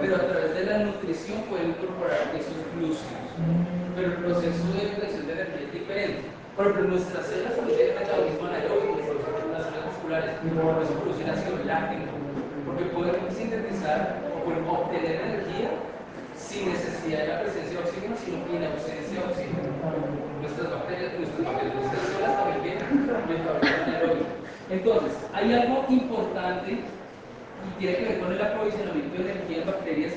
[0.00, 3.30] pero a través de la nutrición pueden incorporar esos glúcidos.
[3.94, 6.22] Pero el proceso de obtención de energía es diferente.
[6.56, 8.98] Por ejemplo, nuestras células tienen metabolismo anaeróbico,
[9.52, 12.10] las células musculares, por eso producen ácido láctico,
[12.66, 15.70] porque pueden sintetizar o pueden obtener energía
[16.36, 19.70] sin necesidad de la presencia de oxígeno, sino en ausencia de oxígeno.
[20.42, 23.99] Nuestras bacterias, nuestras bacterias, nuestras células también tienen metabolismo.
[24.70, 30.12] Entonces, hay algo importante y tiene que ver con el aprovisionamiento de energía en bacterias.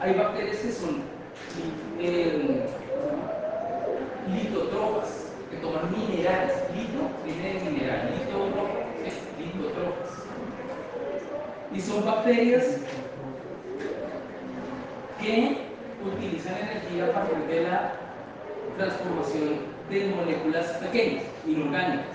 [0.00, 1.02] Hay bacterias que son
[1.98, 2.66] eh,
[4.28, 6.54] litotrofas, que toman minerales.
[6.76, 9.44] Lito viene de mineral, litótrofa, ¿sí?
[9.44, 10.24] litótrofas.
[11.72, 12.78] Y son bacterias
[15.20, 15.66] que
[16.04, 17.92] utilizan energía a partir de la
[18.76, 22.06] transformación de moléculas pequeñas, inorgánicas.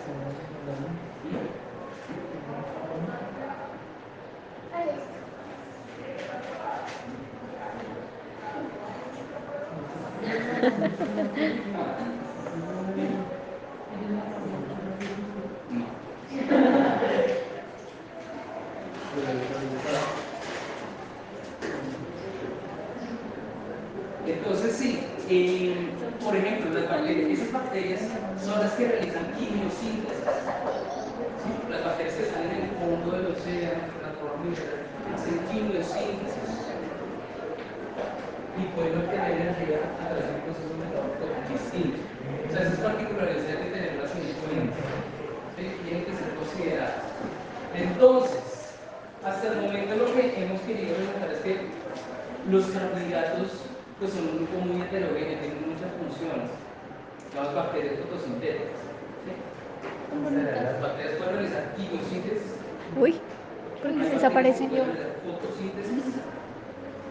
[24.28, 25.90] Entonces sí, eh,
[26.24, 28.02] por ejemplo, las bacterias, esas bacterias
[28.44, 30.24] son las que realizan quimiosíntesis.
[31.44, 31.72] ¿sí?
[31.72, 32.70] Las bacterias que están en el
[33.42, 36.62] océano, que transforman minerales, hacen quimiosíntesis
[38.58, 41.98] y pueden obtener energía a través de un proceso metabólico distinto.
[41.98, 44.78] O sea, esas particularidades hay que tenerlas en cuenta.
[45.58, 47.06] Tienen que ser consideradas.
[47.74, 48.76] Entonces,
[49.24, 51.68] hasta el momento lo que hemos querido resaltar es que
[52.50, 53.50] los carbohidratos
[54.00, 56.50] pues, son un grupo muy heterogéneo, tienen muchas funciones.
[57.36, 58.82] Las bacterias fotosintéticas.
[59.24, 59.34] ¿sí?
[60.36, 62.62] Las bacterias pueden realizar quimiosíntesis.
[62.98, 63.22] Uy,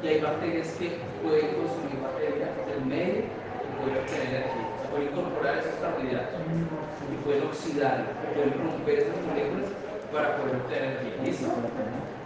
[0.03, 4.67] y hay bacterias que pueden consumir materia del medio y pueden obtener energía.
[4.91, 6.41] Pueden incorporar esos carbohidratos
[7.11, 9.71] y pueden oxidarlo, pueden romper esas moléculas
[10.13, 11.49] para poder obtener energía.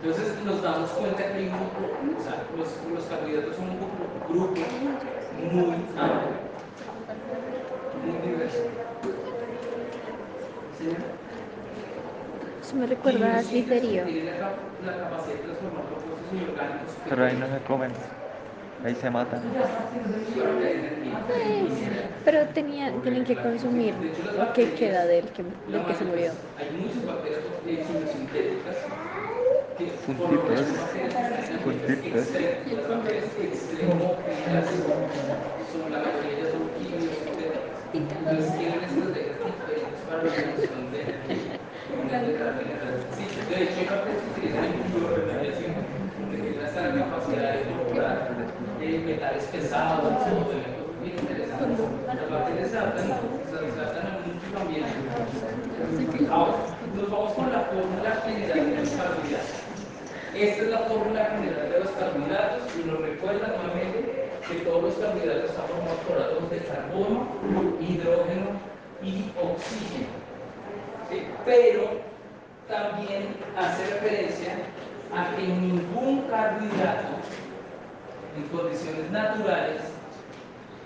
[0.02, 3.76] Entonces nos damos cuenta que hay un grupo, o sea, los, los carbohidratos son un
[3.78, 3.96] grupo,
[4.28, 4.60] grupo
[5.52, 6.36] muy amplio,
[8.04, 8.62] muy diverso.
[10.78, 10.88] ¿Sí?
[12.74, 14.04] Eso me recuerda a inorgánicos.
[17.08, 17.92] Pero ahí no se comen,
[18.84, 19.42] ahí se matan.
[20.34, 21.24] Pero que hay energía.
[22.24, 23.94] Pero tenía, tienen que consumir
[24.36, 26.32] lo que queda del que, del que se murió.
[30.04, 30.66] Puntitos.
[31.62, 32.28] Puntitos.
[42.20, 43.80] De de de hecho
[46.30, 48.30] utilizan la capacidad de incorporar
[48.78, 50.02] metales pesados
[51.02, 51.78] bien interesantes.
[52.70, 53.06] Se adaptan,
[53.50, 54.94] se adaptan a muchos ambientes.
[56.30, 56.54] Ahora,
[56.94, 59.64] nos vamos con la fórmula general de los carbohidratos.
[60.34, 64.94] Esta es la fórmula general de los carbohidratos y nos recuerda nuevamente que todos los
[64.94, 67.28] carbohidratos están formados por átomos de carbono,
[67.80, 68.50] hidrógeno
[69.02, 70.33] y oxígeno.
[71.44, 71.82] Pero
[72.68, 74.52] también hace referencia
[75.14, 77.08] a que ningún carbohidrato
[78.36, 79.82] en condiciones naturales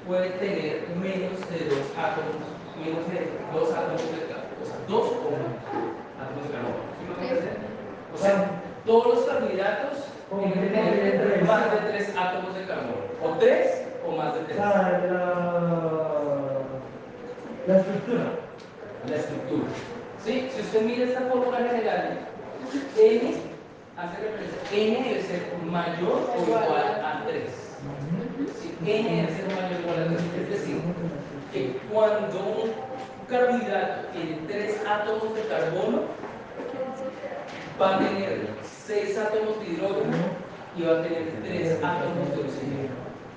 [0.07, 2.37] puede tener menos de dos átomos,
[2.79, 5.07] menos de dos átomos de carbono, o sea, dos
[6.21, 6.89] átomos de carbono.
[7.21, 7.49] ¿Sí?
[8.15, 8.51] O sea,
[8.85, 9.99] todos los carbohidratos
[10.31, 13.09] tienen que tener más de tres átomos de carbono.
[13.23, 14.57] O tres o más de tres.
[14.59, 15.29] La, la,
[17.67, 18.25] la estructura.
[19.09, 19.69] La estructura.
[20.25, 20.49] ¿Sí?
[20.55, 22.19] Si usted mira esta fórmula general,
[22.99, 23.35] N
[23.97, 26.63] hace referencia, N debe ser mayor o igual
[27.03, 27.51] a 3.
[28.61, 30.81] Si N debe ser mayor o igual a 3, es decir,
[31.53, 32.73] que cuando un
[33.29, 36.03] carbohidrato tiene 3 átomos de carbono,
[37.81, 38.49] va a tener
[38.87, 40.17] 6 átomos de hidrógeno
[40.77, 42.97] y va a tener 3 átomos de oxígeno.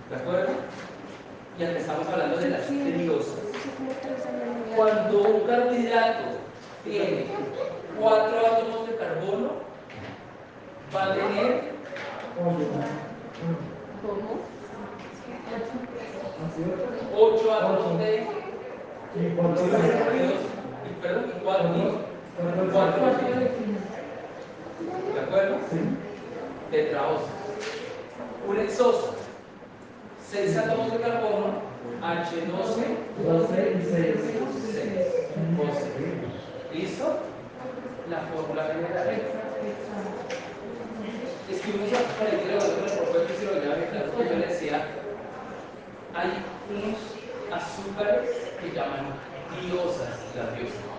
[0.09, 0.51] ¿De acuerdo?
[1.57, 3.39] Ya que estamos hablando de las triosas.
[4.75, 6.40] Cuando un carbohidrato
[6.84, 7.25] tiene
[7.99, 9.49] 4 átomos de carbono,
[10.95, 11.71] va a tener
[14.01, 14.39] ¿Cómo?
[17.15, 18.27] 8 átomos de
[19.15, 21.93] Y cuando y- perdón, y 4 átomos
[25.13, 25.57] ¿De acuerdo?
[26.71, 27.25] Tetraosa.
[28.47, 29.07] Un hexosa.
[30.29, 31.47] 6 átomos de carbono,
[32.01, 32.79] H12,
[33.25, 34.15] 12 y 6.
[34.71, 34.82] 6.
[36.74, 37.19] ¿Listo?
[38.09, 39.22] La fórmula general.
[41.51, 42.39] Escribimos a para el
[43.38, 44.88] si lo lleva bien claro, que yo le decía,
[46.13, 46.32] hay
[46.72, 46.99] unos
[47.51, 48.30] azúcares
[48.61, 49.13] que llaman
[49.61, 50.91] diosas, las diosas.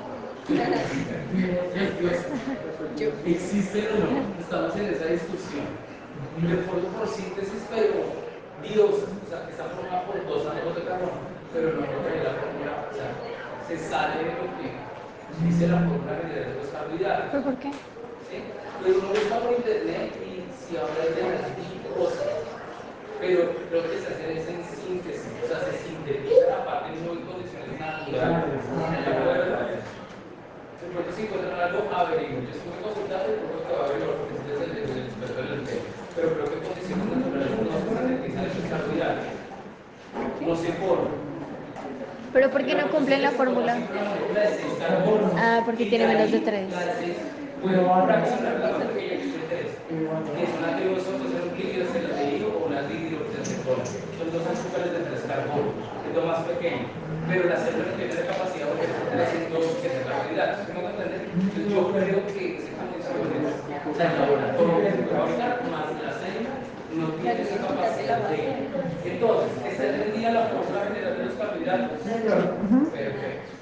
[3.24, 4.40] ¿Existen o no?
[4.40, 5.66] Estamos en esa discusión.
[6.42, 8.04] De forma por síntesis, pero
[8.62, 11.12] diosas, o sea, que están formadas por dos átomos de carbono,
[11.54, 13.08] pero no por la fórmula, o sea,
[13.66, 14.91] se sale de lo que
[15.40, 17.28] dice la fórmula general de los carbohidratos.
[17.30, 17.70] ¿Pero por qué?
[18.28, 18.36] ¿sí?
[18.82, 21.48] Pero uno busca por internet y si habla de las
[21.96, 22.32] cosas,
[23.20, 27.12] pero lo que se hace es en síntesis, o sea, se sintetiza la parte no
[27.12, 28.60] en condiciones naturales.
[30.82, 32.42] ¿De pronto si encuentran algo, averigüen.
[32.42, 35.38] Yo estuve consultando y creo que va a averiguar porque este es el el experto
[35.38, 35.86] en el tema.
[36.16, 39.30] Pero creo que condiciones naturales no se sintetizan esos carbohidratos.
[40.42, 41.14] No se forman.
[42.32, 43.76] ¿Pero por qué no cumplen la fórmula?
[45.36, 46.72] Ah, porque tiene menos de tres.
[47.62, 49.66] Puedo fraccionar la más pequeña que es de tres.
[49.86, 53.84] Que es una triosa, pues es un triglicérido o una dihidroxiacetona.
[53.84, 55.20] Son dos azúcares de tres.
[55.22, 56.88] Es más pequeño.
[57.28, 59.64] Pero la célula tiene la capacidad porque es 300
[60.08, 60.66] carbohidratos.
[60.66, 61.20] ¿Sí me van a entender?
[61.32, 62.72] Entonces, yo creo que que se
[65.70, 66.61] más la célula,
[66.96, 68.68] no tiene esa capacidad de.
[69.04, 71.98] Entonces, ¿está entendida la fórmula general de los carbohidratos?
[72.92, 73.52] Perfecto.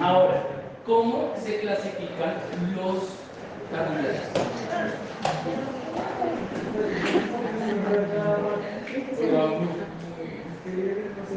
[0.00, 0.42] Ahora,
[0.86, 2.34] ¿cómo se clasifican
[2.76, 3.08] los
[3.72, 4.28] carbohidratos?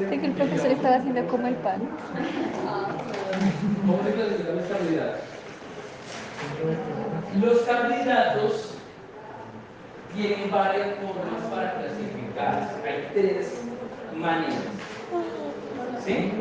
[0.09, 1.81] Sé que el profesor estaba haciendo como el pan.
[3.85, 5.21] ¿Cómo se clasifican los carbohidratos?
[7.41, 8.80] Los carbohidratos
[10.15, 12.81] tienen varias formas para clasificar.
[12.85, 13.61] Hay tres
[14.15, 14.63] maneras.
[16.05, 16.31] ¿Sí?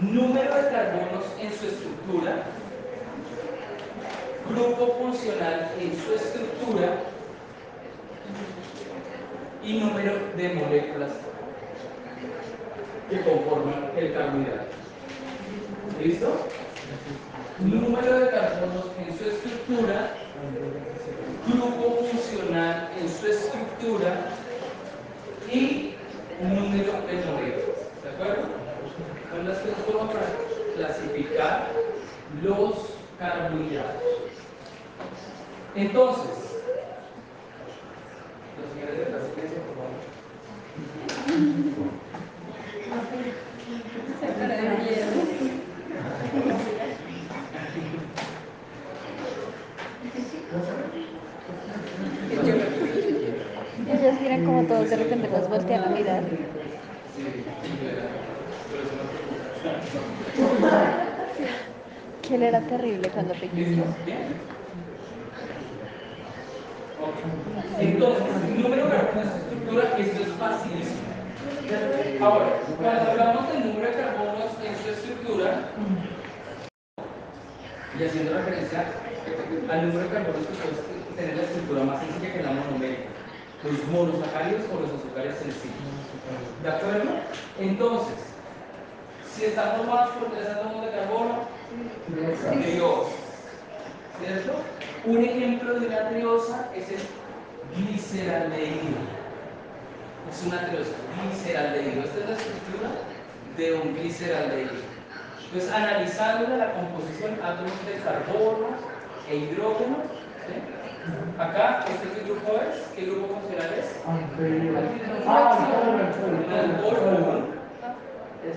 [0.00, 2.44] Número de carbonos en su estructura,
[4.48, 6.98] grupo funcional en su estructura
[9.62, 11.12] y número de moléculas
[13.08, 14.74] que conforman el carbohidrato.
[16.02, 16.48] ¿Listo?
[17.60, 20.14] Número de carbonos en su estructura,
[21.46, 24.30] grupo funcional en su estructura
[25.52, 25.94] y
[26.42, 27.80] número de moléculas.
[28.02, 28.42] ¿De acuerdo?
[29.30, 30.26] Son las tres formas para
[30.76, 31.70] clasificar
[32.42, 32.74] los
[33.18, 34.02] carbohidratos.
[35.74, 36.30] Entonces,
[38.58, 39.94] los señores de la silencio, por favor.
[53.86, 56.22] Ellos miran como todos de repente nos voltean a mirar.
[62.22, 63.84] Que él era terrible cuando pequeño.
[67.78, 68.24] Entonces,
[68.56, 71.04] número en su estructura, esto es facilísimo.
[72.20, 72.46] Ahora,
[72.80, 75.70] cuando hablamos del número de carbonos en su estructura,
[77.98, 78.86] y haciendo referencia
[79.70, 83.08] al número de carbonos que tener la estructura más sencilla que la monomérica,
[83.62, 85.74] los monosacáridos o los azúcares sencillos.
[86.62, 87.10] ¿De acuerdo?
[87.58, 88.14] Entonces,
[89.34, 91.44] si están formados por tres átomos de carbono,
[92.62, 93.06] trios,
[94.20, 94.52] ¿cierto?
[95.04, 97.00] Un ejemplo de una triosa es el
[97.76, 98.98] gliceraldehído.
[100.30, 100.92] Es una triosa,
[101.22, 102.04] gliceraldehído.
[102.04, 102.90] Esta es la estructura
[103.56, 104.94] de un gliceraldehído.
[105.44, 108.94] Entonces, analizando la composición, átomos de carbono,
[109.28, 109.96] e hidrógeno.
[110.46, 110.73] ¿sí?
[111.38, 112.76] Acá, este ¿qué grupo es?
[112.94, 113.88] ¿Qué grupo funcional es?
[115.26, 116.34] Ah, alcohol, alcohol.
[116.46, 117.44] Un alcohol o un
[118.48, 118.56] Es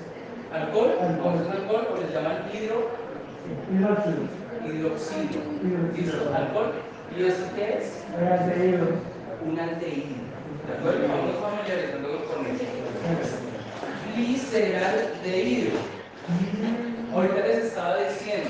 [0.54, 1.34] alcohol, Alcohol.
[1.46, 2.78] un alcohol, o les llaman hidro,
[3.72, 4.22] hidróxido.
[4.66, 6.16] hidroxilo, Hidroxilo.
[6.22, 6.70] hidroalcohol.
[7.18, 8.04] ¿Y eso qué es?
[8.20, 8.88] El aldehído.
[9.46, 10.28] Un aldehído.
[10.68, 11.08] ¿De acuerdo?
[11.08, 12.66] Vamos familiarizando con eso.
[14.16, 15.72] Gliceraldehído.
[17.14, 18.50] Ahorita les estaba diciendo,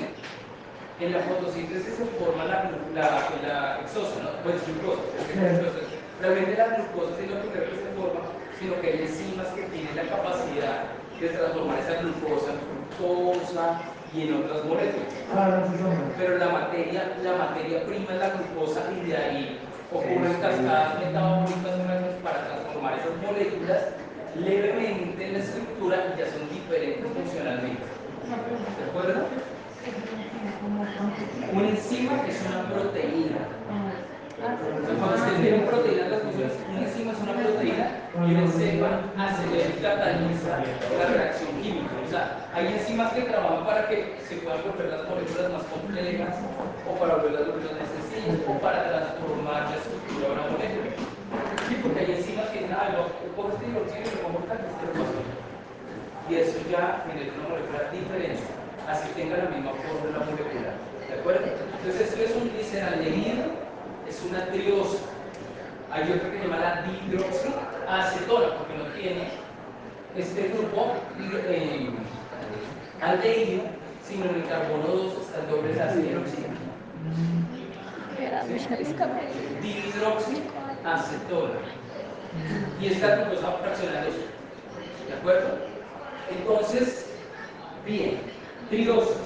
[0.99, 4.29] en la fotosíntesis se forma la, la, la exosa, ¿no?
[4.43, 5.01] Pues glucosa.
[5.19, 5.39] es que Sí.
[5.39, 5.85] glucosa.
[6.21, 8.21] Realmente la glucosa es lo primero que se forma,
[8.59, 10.77] sino que hay enzimas que tienen la capacidad
[11.21, 12.59] de transformar esa glucosa en
[12.97, 13.65] fructosa
[14.13, 15.13] y en otras moléculas.
[15.35, 15.61] Ah.
[16.17, 19.59] Pero la materia, la materia prima es la glucosa y de ahí
[19.93, 21.75] ocurren cascadas metabólicas
[22.23, 23.81] para transformar esas moléculas
[24.35, 27.83] levemente en la estructura y ya son diferentes funcionalmente.
[28.25, 29.25] ¿De acuerdo?
[31.53, 33.37] Una enzima es una proteína.
[34.37, 39.81] Entonces, tienen proteínas, las funciones, una enzima es una proteína y una enzima acelera y
[39.81, 40.61] cataliza
[40.97, 41.89] la reacción química.
[42.05, 46.35] O sea, hay enzimas que trabajan para que se puedan volver las moléculas más complejas
[46.85, 50.91] o para volver las moléculas más sencillas o para transformar la estructura de una molécula.
[51.67, 54.61] Sí, porque hay enzimas que dicen, ah, yo pongo este hidroxilo y lo pongo tal.
[56.29, 60.75] Y eso ya genera una molécula diferente, así tenga la misma fórmula molecular.
[61.07, 61.45] ¿De acuerdo?
[61.77, 63.45] Entonces, esto es un gliceraldehído,
[64.07, 64.97] es una triosa.
[65.91, 66.83] Hay otra que se llama la
[68.57, 69.29] porque no tiene
[70.17, 71.89] este grupo eh,
[73.01, 73.63] aldehído,
[74.03, 76.47] sino en el carbono 2 está el doble enlace hidroxilo.
[79.61, 81.59] Dihidroxiacetona.
[82.81, 84.15] Y esta glucosa fracciona en dos.
[85.07, 85.49] ¿De acuerdo?
[86.29, 87.05] Entonces,
[87.85, 88.19] bien,
[88.69, 89.17] triosas,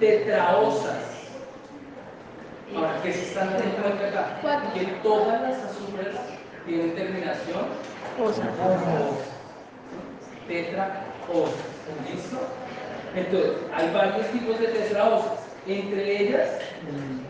[0.00, 0.98] tetraosas.
[2.74, 4.40] Ahora, ¿qué se están teniendo acá?
[4.74, 6.14] Que todas las azúcares
[6.66, 7.66] tienen terminación
[8.22, 8.42] Osa.
[10.48, 11.54] tetraosas.
[12.10, 12.38] ¿Listo?
[13.14, 15.38] Entonces, hay varios tipos de tetraosas.
[15.66, 16.48] Entre ellas,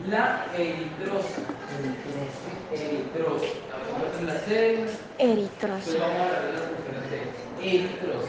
[0.09, 1.41] la eritrosa.
[2.73, 3.47] Eritrosa.
[3.93, 4.91] Vamos a la célula.
[5.19, 5.77] Eritrosa.
[5.77, 8.29] Entonces vamos a hablar de las funciones de eritrosa.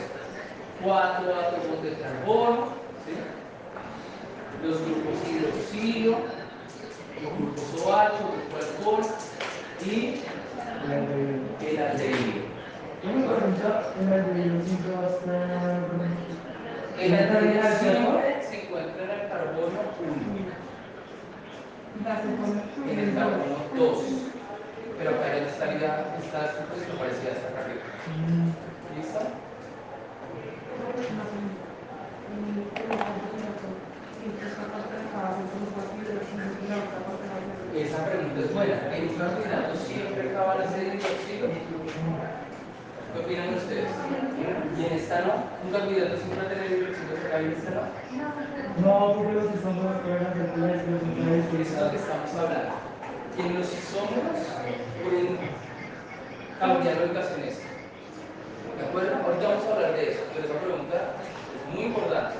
[0.84, 2.68] Cuatro átomos de carbono,
[3.06, 3.14] ¿sí?
[4.64, 6.18] los grupos hidroxilo,
[7.20, 9.06] el glucoso H, grupo alcohol
[9.86, 10.22] y
[11.66, 12.42] El aldehído.
[13.04, 13.10] el.
[13.10, 15.80] Una pregunta, el aldehído siempre va a estar...
[17.00, 20.56] El aldehído siempre se encuentra en el carbono 1,
[22.92, 24.04] en el carbono 2,
[24.98, 27.84] pero acá ya estaría, está súper parecida a esta carrera.
[28.96, 29.20] ¿Listo?
[37.76, 38.96] Esa pregunta es buena.
[38.96, 41.48] ¿En un carbohidrato siempre acaba ese hidroxilo?
[43.14, 43.92] ¿Qué opinan ustedes?
[44.78, 45.34] ¿Y en esta no?
[45.64, 47.84] ¿Un carbohidrato siempre va a tener hidroxilo que acá y en esta no?
[48.80, 52.32] No, porque los isómeros pueden hacer que la expresión sea Eso es lo que estamos
[52.36, 52.76] hablando.
[53.36, 54.40] Que en los isómeros
[55.04, 55.38] pueden
[56.60, 57.75] cambiar la ubicación esta.
[58.78, 59.16] ¿De acuerdo?
[59.16, 62.36] Ahorita vamos a hablar de eso, pero esa pregunta es muy importante.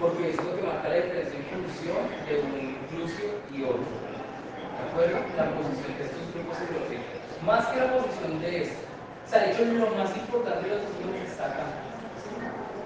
[0.00, 3.82] Porque es lo que marca la diferencia en función de un glúcido y otro.
[3.82, 5.18] ¿De acuerdo?
[5.34, 7.42] La posición de estos grupos hidrogénicos.
[7.42, 8.86] Más que la posición de este.
[8.86, 11.66] O sea, de hecho, lo más importante de los isómeros está acá.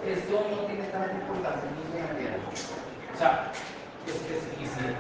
[0.07, 2.41] Esto no tiene tanta importancia en funcionalidad.
[2.41, 3.53] O sea,
[4.07, 4.97] especificidad.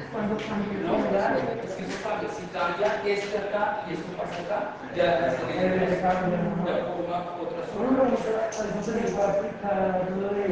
[0.00, 2.28] No, claro, es que eso cambia.
[2.30, 4.58] Si cambia este acá y esto pasa acá,
[4.94, 6.66] ya se ¿no?
[6.66, 8.02] ya forma otra Una zona.
[8.02, 10.42] pregunta, ¿a eso se les va a aplicar lo de?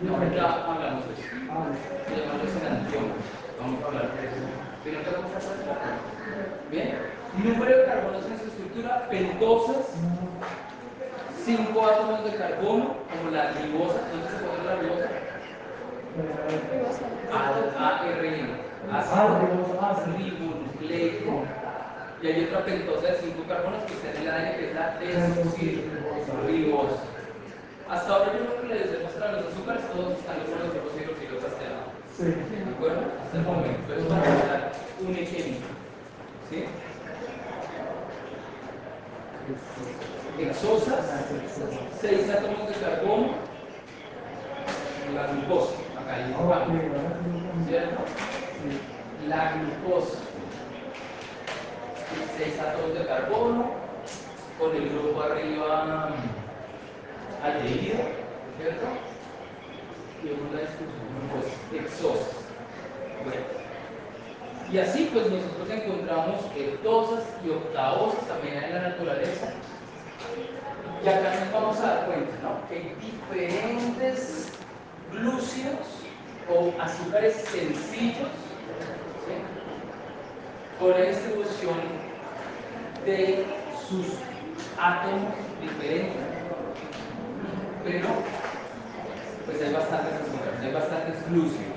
[0.00, 1.04] No, ahorita hablamos.
[3.60, 4.63] Vamos a hablar de eso.
[4.84, 5.96] ¿Tiene otra cosa para hablar?
[6.70, 6.98] Bien.
[7.42, 9.86] Número de carbonos en su estructura, pentosas,
[11.42, 14.00] cinco átomos de carbono, como la ribosa.
[14.12, 15.08] ¿Dónde se pone la ribosa?
[17.32, 18.60] ARN.
[18.92, 21.32] Ah, Ácido ah, ribonucleico.
[22.20, 24.98] Y hay otra pentosa de cinco carbonos que está en el ADN, que es la
[25.00, 27.00] desoxirribosa.
[27.88, 31.93] Hasta ahora yo creo que les demuestra los azúcares, todos están los grupos hidroxilos hasta.
[32.16, 32.24] Sí.
[32.24, 33.02] ¿De acuerdo?
[33.24, 33.92] Hasta el momento.
[33.92, 35.66] Entonces vamos a hablar un ejemplo.
[36.50, 36.64] ¿Sí?
[40.38, 41.04] Exosas,
[42.00, 43.28] seis átomos de carbono,
[45.14, 45.74] la glucosa.
[46.00, 47.66] acá hay un.
[47.66, 48.04] ¿cierto?
[49.28, 50.18] La glucosa,
[52.36, 53.70] 6 átomos de carbono,
[54.58, 56.10] con el grupo arriba
[57.42, 57.98] aldehído,
[58.58, 59.13] ¿cierto?
[60.24, 60.88] Y una discusión
[61.28, 62.36] glucosa, hexosa.
[63.24, 63.64] Bueno.
[64.72, 69.52] Y así pues nosotros encontramos ketosas y octaosas también en la naturaleza.
[71.04, 72.68] Y acá nos vamos a dar cuenta, ¿no?
[72.68, 74.48] Que hay diferentes
[75.12, 75.86] glúcidos
[76.48, 78.28] o azúcares sencillos
[79.26, 79.34] ¿sí?
[80.80, 81.76] con la distribución
[83.04, 83.44] de
[83.88, 84.06] sus
[84.80, 86.16] átomos diferentes.
[87.84, 88.08] Pero
[89.44, 90.14] pues hay bastantes
[90.62, 91.76] hay bastantes glúcidos.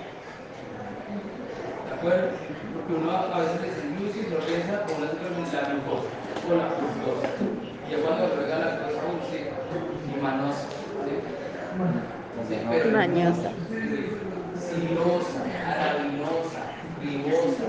[1.87, 2.27] ¿De acuerdo?
[2.73, 6.09] Porque uno a veces dice glúcidos lo piensa con una la glucosa
[6.47, 7.27] o la fructosa.
[7.87, 8.77] Y ya cuando agrega la
[9.27, 9.39] sí,
[10.15, 10.67] y manosa.
[11.03, 11.13] ¿sí?
[12.47, 13.51] Sí, pero- Mañosa.
[14.57, 16.61] Silosa, arabinosa,
[17.01, 17.65] ribosa,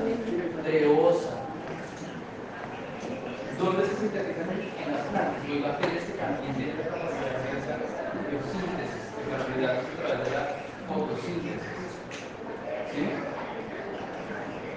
[0.64, 1.30] treosa.
[3.58, 5.48] ¿Dónde se sintetizan en las plantas?
[5.48, 7.78] Los bacterias que también tienen la capacidad de hacer
[8.28, 10.42] biosíntesis, de carbohidratos a través de la
[10.88, 11.92] fotosíntesis.
[12.92, 13.02] ¿Sí?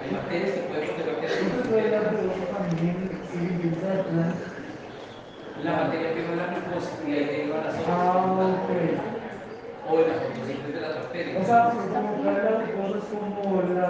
[0.02, 1.28] Hay bacterias que pueden que
[1.68, 2.00] fue la
[5.62, 7.88] la bacteria que no la glucosa y ahí deriva las otras.
[7.88, 8.70] Ah, ok.
[9.88, 11.42] O la fotosíntesis de las bacterias.
[11.42, 13.88] O sea, pues como que la glucosa es como la...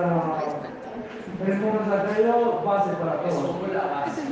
[1.42, 3.46] Es como sacario base para es todo.
[3.52, 4.22] como la base.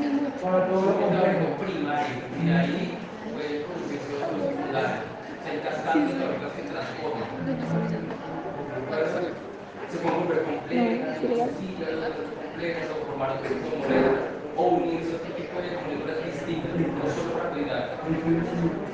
[0.43, 1.57] Para todo lo Es el complejo.
[1.59, 2.99] primario y ahí
[3.33, 5.10] puede producirse otros
[5.41, 5.51] secundarios.
[5.51, 7.29] El cascante de otras que transforman.
[9.91, 12.15] Se pueden volver complejas, sencillas,
[12.47, 14.23] complejas, o formar tipo de moléculas,
[14.55, 17.99] o unirse a otro tipo de moléculas distintas, no solo carbohidratos.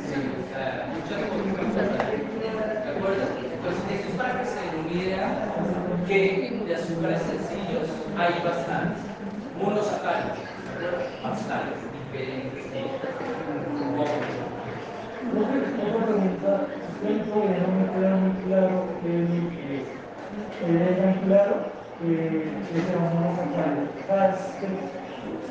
[0.08, 2.00] Sí, o sea, muchas cosas que pueden pasar.
[2.16, 3.24] ¿De acuerdo?
[3.44, 5.26] Entonces, esto es para que se den una idea
[6.08, 6.20] que
[6.64, 9.04] de azúcares sencillos hay bastantes.
[9.60, 10.38] Monosacáridos,
[11.22, 12.64] bastantes, diferentes.
[15.24, 15.40] No
[17.72, 19.10] me queda muy claro es que
[19.76, 19.86] es.
[24.06, 24.68] Claro que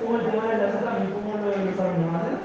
[0.01, 2.41] como el tema de enlace también como lo de los aminoácidos.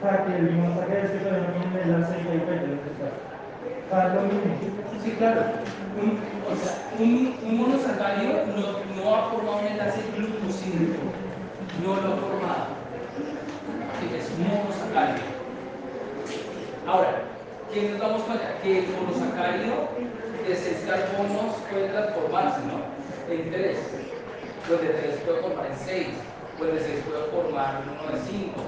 [0.00, 3.10] Sea, que el monosacárido es que todavía no tiene enlace y es lo.
[5.02, 5.42] Sí, claro.
[5.98, 7.56] Un, o sea, un, un
[8.54, 11.02] no, no ha formado un enlace glucosídico.
[11.82, 12.66] No lo ha formado.
[14.14, 15.37] Es un monosacárido.
[16.88, 17.20] Ahora,
[17.70, 18.58] ¿qué nos damos cuenta?
[18.62, 19.90] Que el monosacárido
[20.48, 22.80] de 6 carbonos puede transformarse, ¿no?
[23.30, 23.78] En 3.
[24.66, 26.06] Pues de 3 puede formar en 6.
[26.56, 28.60] Pues de 6 puede formar uno de 5.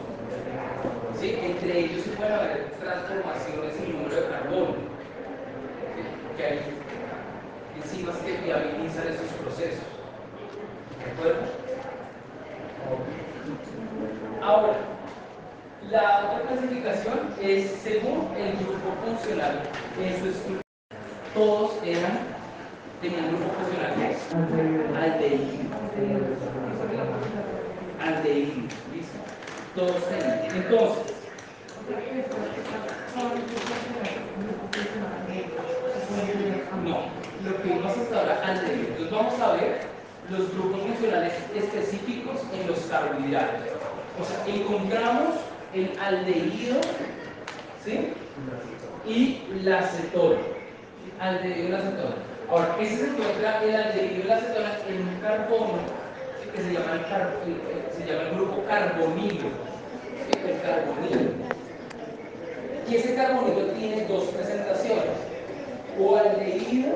[1.18, 1.38] ¿Sí?
[1.42, 4.74] Entre ellos sí pueden haber transformaciones en número de carbono.
[6.36, 6.60] Que hay
[7.82, 9.88] enzimas que viabilizan esos procesos.
[11.00, 11.40] ¿De acuerdo?
[14.42, 14.74] Ahora,
[15.90, 19.60] la otra clasificación es según el grupo funcional.
[20.00, 20.36] Eso es
[21.34, 22.18] todos eran,
[23.00, 23.92] tenían grupo funcional
[24.96, 25.70] aldehído.
[28.00, 29.18] Aldehído, ¿listo?
[29.74, 30.56] Todos tenían.
[30.56, 31.14] Entonces,
[36.84, 37.00] no,
[37.44, 38.88] lo que vimos hasta ahora aldehído.
[38.90, 39.80] Entonces vamos a ver
[40.30, 43.66] los grupos funcionales específicos en los carbohidratos.
[44.20, 46.80] O sea, encontramos el aldehído,
[47.84, 48.12] ¿sí?
[49.06, 50.38] Y la acetona.
[51.20, 52.14] Aldehído y la acetona.
[52.50, 55.78] Ahora, ese se encuentra el aldehído y la acetona en un carbono
[56.54, 59.48] que se llama el grupo carbonilo.
[60.26, 60.48] ¿sí?
[60.48, 61.30] El carbonilo.
[62.88, 65.04] Y ese carbonilo tiene dos presentaciones,
[65.98, 66.92] o aldehído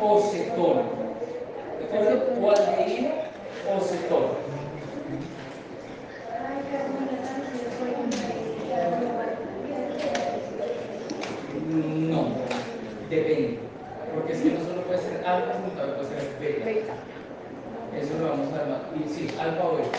[0.00, 0.82] o cetona.
[1.78, 2.22] ¿De acuerdo?
[2.40, 3.10] O aldehído
[3.68, 4.28] o cetona.
[11.68, 12.28] No,
[13.10, 13.58] depende.
[14.14, 16.94] Porque es que no solo puede ser alfa juntado, puede ser beta.
[17.94, 18.80] Eso lo vamos a llamar.
[18.94, 19.98] Y sí, alfa o beta.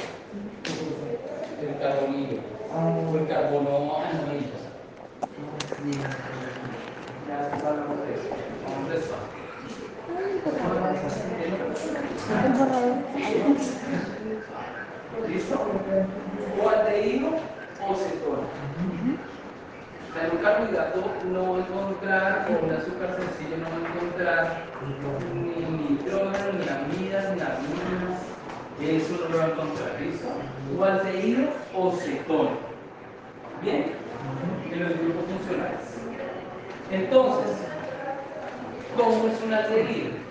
[1.61, 2.41] El carbonilo.
[2.73, 4.57] O el carbono anhidro.
[7.27, 7.37] Ya
[7.67, 8.29] hablamos de eso.
[8.65, 9.15] Vamos de eso.
[15.27, 15.55] ¿Listo?
[16.63, 17.29] O aldehído
[17.81, 18.47] o cetona.
[20.13, 24.41] O un carbohidrato no va a encontrar, o un azúcar sencillo no va a encontrar
[25.33, 28.17] ni nitrógeno, ni amidas, ni aminas.
[28.81, 30.27] Eso no lo va a encontrar, ¿listo?
[30.77, 32.51] O aldehído o cetona.
[33.61, 33.93] Bien,
[34.71, 35.81] en los grupos funcionales.
[36.91, 37.67] Entonces,
[38.97, 40.26] ¿Cómo es un aldehído?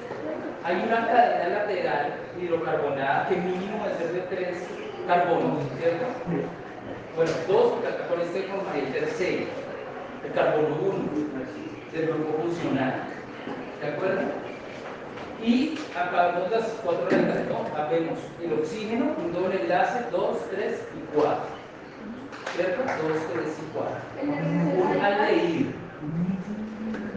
[0.67, 4.57] Hay una cadena lateral hidrocarbonada que mínimo debe ser de tres
[5.07, 6.07] carbonos, ¿cierto?
[7.15, 9.45] Bueno, dos, porque acá con este el tercero,
[10.25, 10.99] el carbono 1
[11.93, 12.95] del grupo funcional.
[13.81, 14.23] ¿De acuerdo?
[15.41, 17.65] Y acá vemos las cuatro letras, ¿no?
[18.43, 21.45] El oxígeno, un doble enlace, 2, 3 y 4.
[22.57, 22.83] ¿Cierto?
[22.83, 23.95] 2, 3 y 4.
[24.91, 25.86] Un aldehído.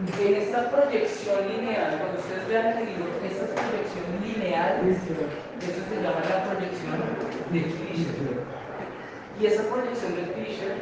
[0.00, 6.24] En esta proyección lineal, cuando ustedes vean el libro, esta proyección lineal, eso se llama
[6.24, 6.96] la proyección
[7.52, 8.40] de Fischer.
[9.38, 10.72] Y esa proyección de Fischer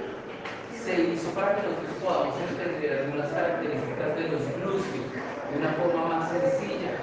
[0.71, 6.15] se hizo para que nosotros podamos entender algunas características de los glúcidos de una forma
[6.15, 6.95] más sencilla.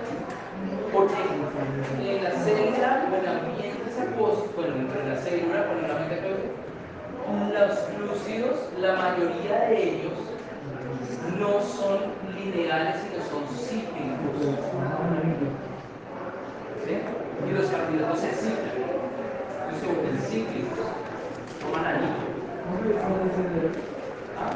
[0.95, 6.47] Porque en la célula o en ambientes acuosos, bueno, entre la célula, con acuoso,
[7.51, 10.34] los glúcidos, la mayoría de ellos
[11.39, 11.99] no son
[12.35, 14.55] lineales, sino son cíclicos.
[16.85, 16.93] ¿Sí?
[17.47, 18.71] Y los carbohidratos se ciclan,
[19.67, 20.87] ellos se vuelven cíclicos,
[21.59, 22.25] toman anillo.
[24.37, 24.51] ¿Ah?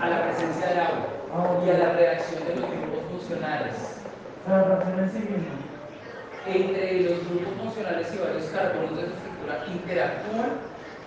[0.00, 1.16] A la presencia de agua
[1.64, 3.74] y a la reacción de los grupos funcionales.
[6.46, 10.50] Entre los grupos funcionales y varios carbonos de su estructura interactúan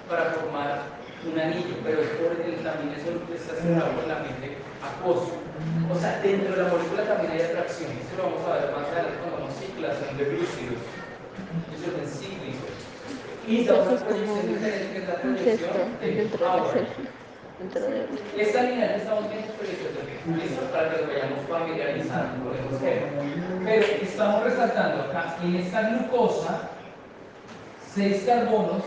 [0.09, 4.55] para formar un anillo, pero es por el, también eso está asociado con la mente
[4.79, 5.35] acuoso.
[5.91, 7.91] O sea, dentro de la molécula también hay atracción.
[7.91, 10.81] Esto lo vamos a ver más adelante cuando vamos ciclación de glúcidos.
[11.75, 12.75] Eso es en cíclicos.
[13.47, 16.87] Y la otra proyección diferente que es la proyección de Auer.
[18.37, 19.51] Esta línea que estamos viendo
[20.39, 22.79] listo para que lo vayamos familiarizando con esos
[23.65, 26.69] Pero estamos resaltando acá en esta glucosa
[27.99, 28.83] 6 carbonos,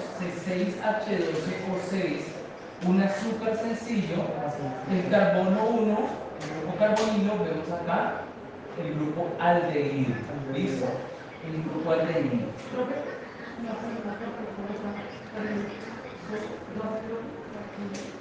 [0.49, 2.25] 6H12 por 6,
[2.89, 4.25] un azúcar sencillo,
[4.91, 5.99] el carbono 1,
[6.41, 8.23] el grupo carbonilo, vemos acá
[8.83, 10.15] el grupo aldehído.
[10.55, 10.87] ¿Listo?
[11.45, 12.47] El grupo aldehído.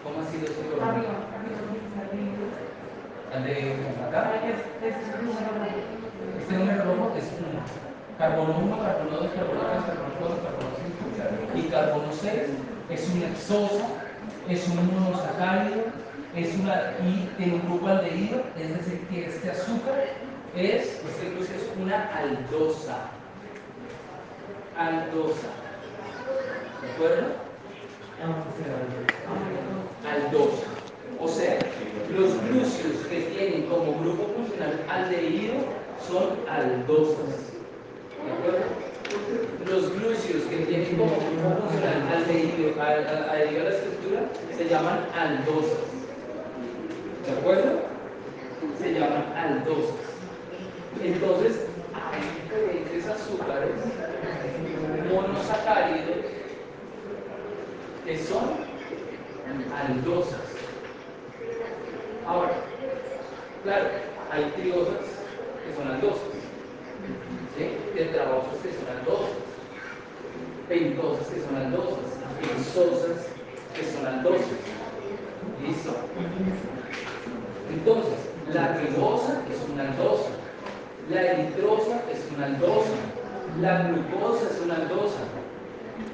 [0.04, 1.06] ¿Cómo ha sido ese orden?
[3.34, 3.76] Aldehído,
[4.10, 4.22] acá.
[6.38, 7.91] Este número rojo es 1
[8.22, 12.32] carbono 1, carbono 2, carbono 3, carbono 4, carbono 5 y carbono 6
[12.92, 13.86] es una hexosa,
[14.48, 15.86] es un monosacárido,
[16.36, 20.06] es una, y tiene un grupo aldehído, es decir, que este azúcar
[20.56, 23.10] es, este incluso es una aldosa.
[24.78, 25.48] Aldosa.
[26.82, 27.28] ¿De acuerdo?
[30.06, 30.68] Aldosa.
[31.20, 31.58] O sea,
[32.16, 35.56] los glúcidos que tienen como grupo funcional aldehído
[36.08, 37.51] son aldosas.
[39.68, 44.22] Los glúcidos que tienen como funcional adherido a, a, la estructura
[44.56, 45.80] se llaman aldosas.
[47.26, 47.82] ¿De acuerdo?
[48.80, 49.96] Se llaman aldosas.
[51.04, 53.72] Entonces, hay diferentes azúcares
[55.12, 56.26] monosacáridos
[58.06, 58.72] que son
[59.76, 60.42] aldosas.
[62.28, 62.52] Ahora,
[63.64, 63.90] claro,
[64.32, 65.06] hay triosas
[65.66, 66.51] que son aldosas.
[67.58, 67.78] ¿Sí?
[67.96, 69.38] tetraosas que son aldosas,
[70.68, 73.28] pentosas que son aldosas, hexosas
[73.76, 74.60] que son aldosas.
[75.62, 75.96] ¿Listo?
[77.70, 78.20] Entonces,
[78.54, 80.30] la ribosa es una aldosa,
[81.10, 82.98] la eritrosa es una aldosa,
[83.62, 85.20] la glucosa es una aldosa,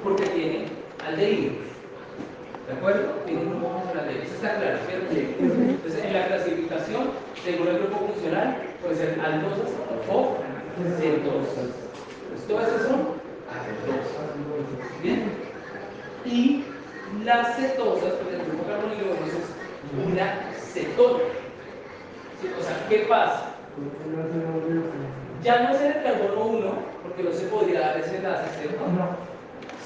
[0.02, 0.66] porque tiene
[1.06, 1.68] aldehídos.
[2.66, 3.12] ¿De acuerdo?
[3.24, 5.14] Tiene un grupo funcional de Eso está claro, ¿cierto?
[5.14, 7.10] Entonces, en la clasificación,
[7.42, 9.70] según el grupo funcional, puede ser aldosas
[10.10, 10.36] o
[10.78, 13.00] Pues todas esas son
[13.50, 15.02] acetosas.
[15.02, 15.32] Bien.
[16.24, 16.64] Y
[17.24, 19.32] las cetosas, pues el grupo carbonilo es
[20.06, 21.24] una cetona.
[22.58, 23.54] O sea, ¿qué pasa?
[25.42, 26.72] Ya no es en el carbono 1,
[27.02, 28.84] porque no se podría dar ese enlace, ¿cierto?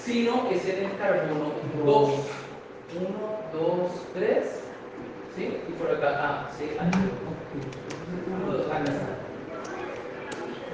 [0.04, 1.52] Sino es en el carbono
[1.84, 2.10] 2.
[2.94, 3.08] 1,
[3.52, 4.60] 2, 3.
[5.34, 5.56] ¿Sí?
[5.66, 6.64] Y por acá, ah, sí,
[8.44, 9.21] 1, 2, acá está.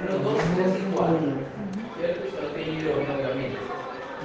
[0.06, 1.18] 1, 2, 3 y 4.
[1.98, 2.36] ¿Cierto?
[2.36, 3.18] Solo tiene hidrógeno.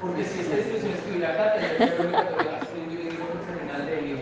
[0.00, 2.16] Porque si esta descripción estuviera acá, tendría que haber
[2.74, 4.18] un individuo terminal de hilo.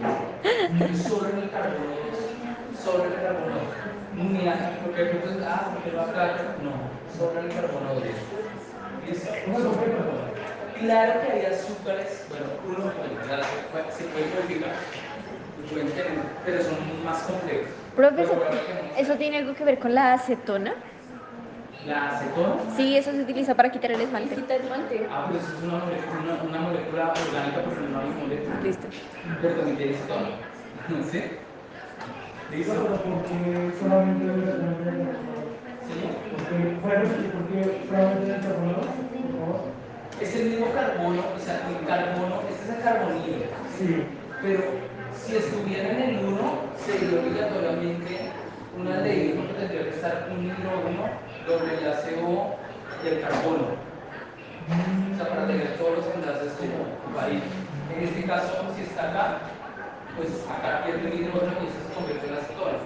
[0.97, 2.83] Solo en el carbono 2.
[2.83, 4.33] Solo en el carbono 2.
[4.33, 6.37] Ni a- porque entonces, ah, porque va acá.
[6.63, 6.73] No,
[7.17, 8.05] solo en el carbono 2.
[9.07, 9.31] ¿Listo?
[9.45, 10.29] Solo en el carbono.
[10.79, 14.71] Claro que hay azúcares, bueno, uno puede, se puede modificar,
[15.69, 17.69] pueden tener, pero son más complejos.
[17.99, 18.47] Ejemplo,
[18.97, 20.75] ¿eso tiene algo que ver con la acetona?
[21.87, 22.55] La acetona.
[22.77, 24.37] Sí, eso se utiliza para quitar el esmalte.
[25.11, 28.61] Ah, pero eso es una molécula, una, una molécula orgánica, pero no hay molécula.
[28.63, 28.87] Listo.
[29.43, 30.29] Pero también tiene cetona.
[31.11, 31.23] ¿Sí?
[32.51, 32.75] ¿Listo?
[32.75, 35.11] porque solamente el carbono.
[35.87, 35.95] ¿Sí?
[36.33, 37.05] Porque, bueno,
[37.35, 39.09] porque solamente el carbono.
[40.21, 43.45] Es el mismo carbono, o sea, el carbono, este es el carbonilo.
[43.79, 44.03] Sí.
[44.43, 44.61] Pero
[45.29, 46.41] si estuviera en el 1,
[46.87, 48.33] sería obligatoriamente
[48.81, 51.05] una ley, porque tendría que estar un hidrógeno
[51.47, 52.57] doble enlace O
[53.05, 53.77] del carbono.
[55.13, 57.43] O sea, para tener todos los enlaces como ahí.
[57.95, 59.39] En este caso, si está acá,
[60.17, 62.79] pues acá pierde el hidrógeno y se convierte en acetona,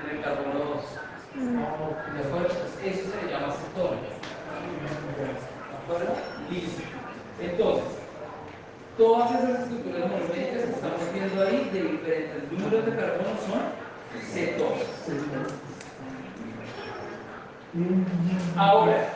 [0.00, 0.84] en el carbono 2.
[2.16, 2.48] ¿De acuerdo?
[2.82, 4.00] Eso se le llama acetona.
[5.20, 6.14] ¿De acuerdo?
[6.48, 6.82] Listo.
[7.42, 8.03] Entonces,
[8.96, 13.62] todas esas estructuras monoméricas que estamos viendo ahí de diferentes números de carbono son
[14.32, 14.86] cetosas.
[18.56, 19.08] Ahora,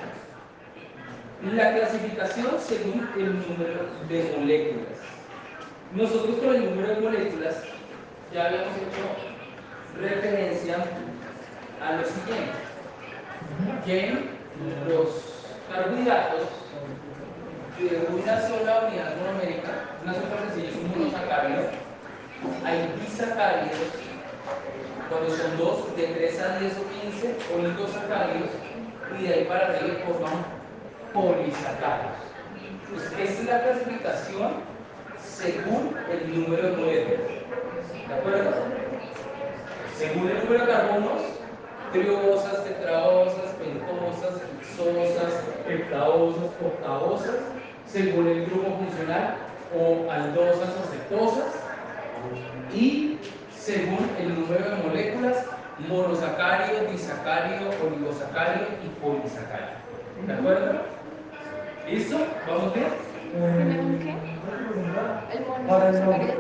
[1.45, 4.99] la clasificación según el número de moléculas.
[5.95, 7.63] Nosotros con el número de moléculas
[8.35, 10.85] ya habíamos hecho referencia
[11.81, 12.53] a lo siguiente,
[13.87, 14.29] que
[14.89, 15.09] los
[15.73, 16.49] carbohidratos
[17.85, 19.71] de una sola unidad monomérica,
[20.03, 21.63] una sola sencilla es un monosacárido,
[22.65, 23.79] hay disacáridos,
[25.09, 28.51] cuando son dos, de 3 a 10 o 15, oligosacáridos,
[29.19, 30.45] y de ahí para arriba forman
[31.15, 32.19] polisacáridos.
[32.91, 34.53] Pues esta es la clasificación
[35.23, 37.21] según el número de moléculas.
[38.09, 38.51] ¿De acuerdo?
[39.97, 41.23] Según el número de carbonos,
[41.93, 47.37] triosas, tetraosas, pentosas, hexosas, heptaosas, octaosas,
[47.91, 49.35] según el grupo funcional,
[49.77, 51.53] o aldosas o cetosas,
[52.75, 53.19] y
[53.57, 55.45] según el número de moléculas,
[55.89, 59.79] monosacárido, disacárido, oligosacárido y polisacárido.
[60.27, 60.81] ¿De acuerdo?
[61.89, 62.19] ¿Listo?
[62.47, 62.89] ¿Vamos bien?
[63.33, 64.15] ¿Tiene un qué?
[65.37, 66.39] El Para oligosacáridos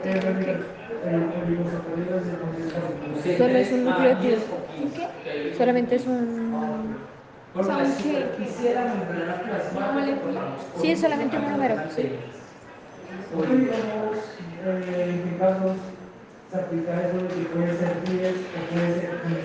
[2.26, 4.38] entonces Solo es un nucleótido.
[4.82, 5.54] ¿Un ¿Qué?
[5.56, 6.96] Solamente es un...
[7.58, 10.40] De la membrana plasmática molécula?
[10.80, 12.12] Sí, es solamente un número, sí.
[13.34, 14.16] Porque digamos,
[14.64, 15.76] eh, en qué casos
[16.52, 19.42] se aplica eso de que puede ser 10 o puede ser 15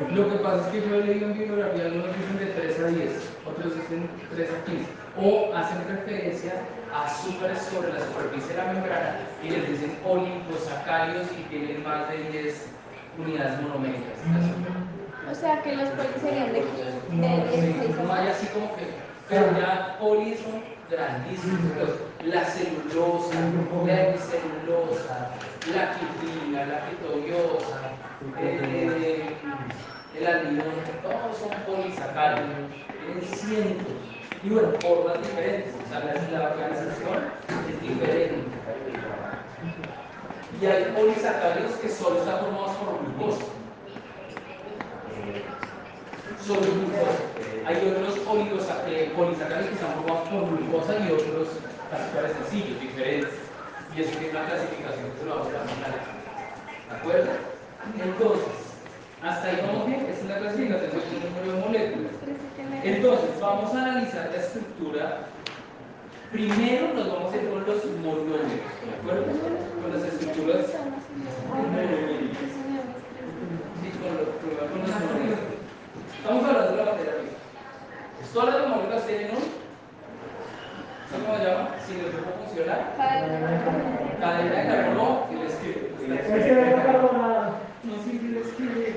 [0.00, 2.80] por Lo que pasa es que yo he leído en bibliografía, algunos dicen de 3
[2.80, 3.10] a 10,
[3.46, 4.86] otros dicen 3 a 15,
[5.20, 6.52] o hacen referencia
[6.90, 12.08] a azúcares sobre la superficie de la membrana y les dicen oligosacáridos y tienen más
[12.08, 12.66] de 10
[13.18, 14.16] unidades monoméricas.
[15.30, 18.82] O sea que los polis serían de, de Sí, 16 no hay así como que,
[19.28, 21.60] pero ya polis son grandísimos.
[21.76, 21.90] pues,
[22.32, 23.34] La celulosa,
[23.86, 25.30] la hemicelulosa,
[25.72, 27.80] la quitina, la quitoliosa,
[28.38, 29.36] eh,
[30.18, 32.50] el almidón, todos son polisacáridos,
[33.04, 33.94] tienen cientos.
[34.42, 37.18] Y bueno, formas diferentes, o sea, la, la organización
[37.68, 38.44] es diferente.
[40.60, 43.44] Y hay polisacáridos que solo están formados por glucosa
[46.44, 47.22] solo glucosa.
[47.66, 48.16] Hay otros
[48.88, 51.48] eh, polisacáridos que están formados por glucosa y otros
[51.92, 53.34] azúcares sencillos, diferentes.
[53.96, 55.64] Y eso tiene una clasificación que lo vamos a dar.
[56.88, 57.30] ¿De acuerdo?
[57.98, 58.54] Entonces,
[59.22, 60.06] hasta ahí vamos bien.
[60.06, 60.90] Esta es la clasificación
[61.24, 62.12] número de moléculas.
[62.82, 65.26] Entonces, vamos a analizar la estructura
[66.32, 69.32] Primero nos vamos a ir con los monómeros, ¿de acuerdo?
[69.82, 70.66] Con las estructuras
[71.48, 72.59] monoméricas.
[74.00, 75.44] Sí, con los, primero con los monómeros.
[76.16, 77.36] Estamos hablando de la materia prima.
[78.32, 79.44] Todas las moléculas tienen un,
[81.10, 81.68] ¿sabes cómo se llama?
[81.84, 85.92] Si el grupo funcional, cadena de carbono y el escribe.
[86.00, 88.96] No sí, sí, el escribe.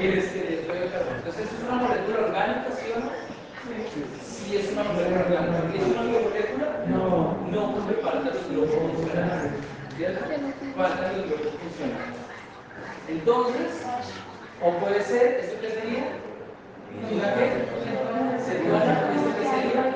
[0.00, 1.16] El esqueleto de carbono.
[1.16, 3.08] Entonces, ¿es una molécula orgánica, sí o no?
[4.24, 5.72] Sí, es una molécula orgánica.
[5.72, 6.68] ¿Es una biomolécula?
[6.88, 7.36] No.
[7.50, 9.79] No, porque faltan los grupos funcionales.
[10.00, 10.24] ¿Cierto?
[10.78, 12.16] Faltan los grupos funcionales.
[13.06, 13.84] Entonces,
[14.62, 16.04] o puede ser, ¿esto qué sería?
[17.12, 17.66] ¿Una qué?
[18.42, 19.94] Cetona, ¿esto qué sería?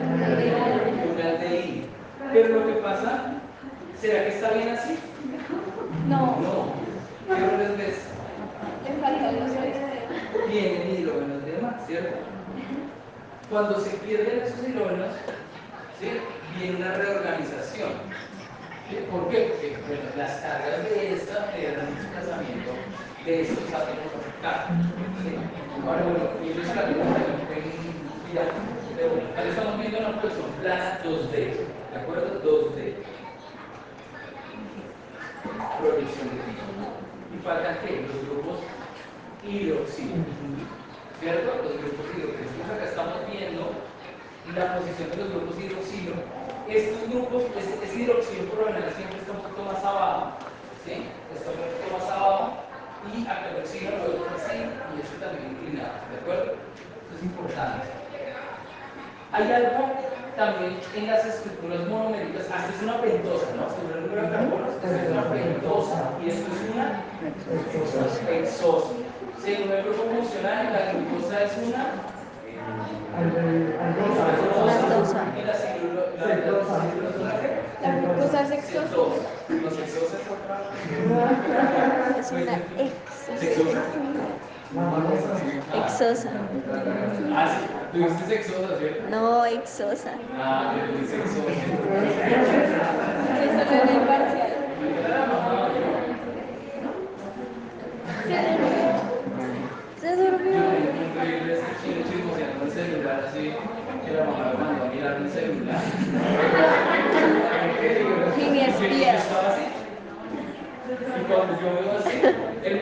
[1.11, 1.87] Un aldehído.
[2.35, 3.33] Pero lo que pasa,
[3.99, 4.99] ¿será que está bien así?
[6.11, 6.75] No, No.
[7.27, 8.01] ¿Qué errores ves?
[10.51, 12.17] Tienen hidrógenos de más, ¿cierto?
[13.49, 15.15] Cuando se pierden esos hidrógenos,
[15.99, 16.11] ¿sí?
[16.61, 17.93] viene una reorganización.
[18.91, 19.49] ¿Por qué?
[19.49, 22.73] Porque bueno, las cargas de esta le dan un desplazamiento
[23.25, 24.77] de estos átomos afectados.
[25.25, 25.35] ¿sí?
[25.87, 27.01] Ahora, bueno, y ellos la también
[27.49, 27.73] pueden
[28.29, 28.53] girar.
[28.95, 32.43] Pero ahora estamos viendo una posición plana 2D, ¿de acuerdo?
[32.45, 32.93] 2D.
[35.81, 36.85] Proyección de tipo.
[37.33, 38.05] Y faltan qué?
[38.05, 38.61] Los grupos
[39.49, 40.29] hidroxilo.
[41.21, 41.51] ¿Cierto?
[41.65, 42.37] Los grupos hidroxilo.
[42.37, 43.73] Entonces acá estamos viendo
[44.53, 46.15] la posición de los grupos hidroxilo.
[46.69, 50.33] Estos grupos, este hidroxilo por lo general siempre está un poquito más abajo.
[50.85, 51.09] ¿Sí?
[51.33, 52.65] Está un poquito más abajo.
[53.09, 55.93] Y acá el oxígeno lo vemos así y este también inclinado.
[56.13, 56.53] ¿De acuerdo?
[56.53, 57.87] Eso es importante.
[59.33, 59.91] Hay algo
[60.37, 63.67] también en las estructuras monoméricas, ah, esto es una pentosa, ¿no?
[63.95, 67.03] El número de carbonos, esto es una pentosa y esto es una
[68.31, 68.89] hexosa.
[69.43, 72.14] Según el grupo funcional, la glucosa es una
[74.67, 75.23] Lactosa.
[77.83, 78.97] la glucosa es exosa.
[82.19, 82.59] Es una
[83.39, 83.83] Sexosa.
[85.75, 86.31] exosa.
[87.35, 87.67] Ah, sí.
[87.93, 89.11] Tú dijiste sexosa, ¿cierto?
[89.11, 90.11] No, exosa.
[90.39, 90.75] Ah,
[91.07, 91.53] sexosa.
[109.25, 109.65] Así.
[110.87, 112.17] Y cuando yo veo así,
[112.63, 112.77] él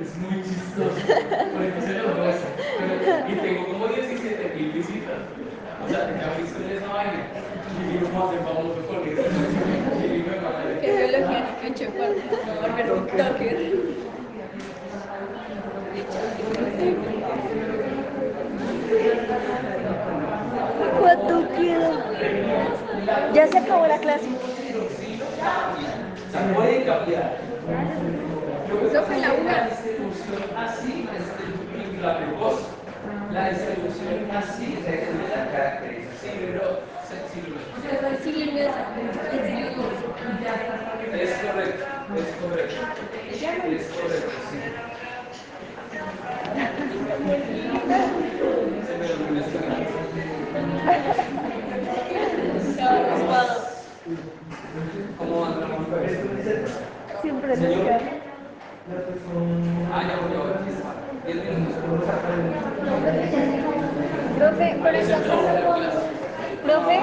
[0.00, 1.00] Es muy chistoso.
[1.52, 2.08] Porque se lo
[3.28, 5.22] Y tengo como 17 mil visitas.
[5.84, 7.20] O sea, han visto en esa vaina.
[7.78, 9.22] Y digo, ¿cómo hacen famoso con eso?
[12.60, 14.11] Volver
[21.00, 21.90] ¿Cuánto queda?
[23.34, 24.28] Ya se acabó la clase.
[26.30, 27.38] Se puede cambiar.
[28.84, 29.70] Eso fue la La UAS.
[29.70, 32.66] distribución así es la glucosa.
[33.32, 35.42] La distribución así es la
[38.22, 38.82] Cilindrosa.
[41.12, 41.84] Es correcto,
[42.16, 42.80] es correcto.
[43.30, 44.91] Es correcto, sí.
[57.22, 57.78] Siempre Señor.
[57.78, 57.92] nos
[59.92, 60.16] Ah, ya.
[64.38, 65.14] Profe, clase.
[66.64, 66.96] profe,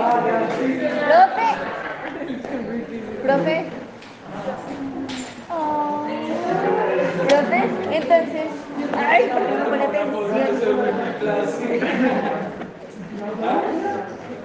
[1.07, 1.47] profe,
[3.23, 3.78] profe.
[7.39, 8.47] Entonces,
[8.97, 10.23] ay, ¿por qué no pone atención?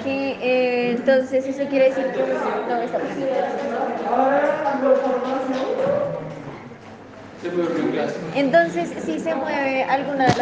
[0.05, 2.27] Que eh, entonces eso quiere decir que no
[7.93, 8.16] clase.
[8.37, 10.39] Entonces, si se mueve alguna de las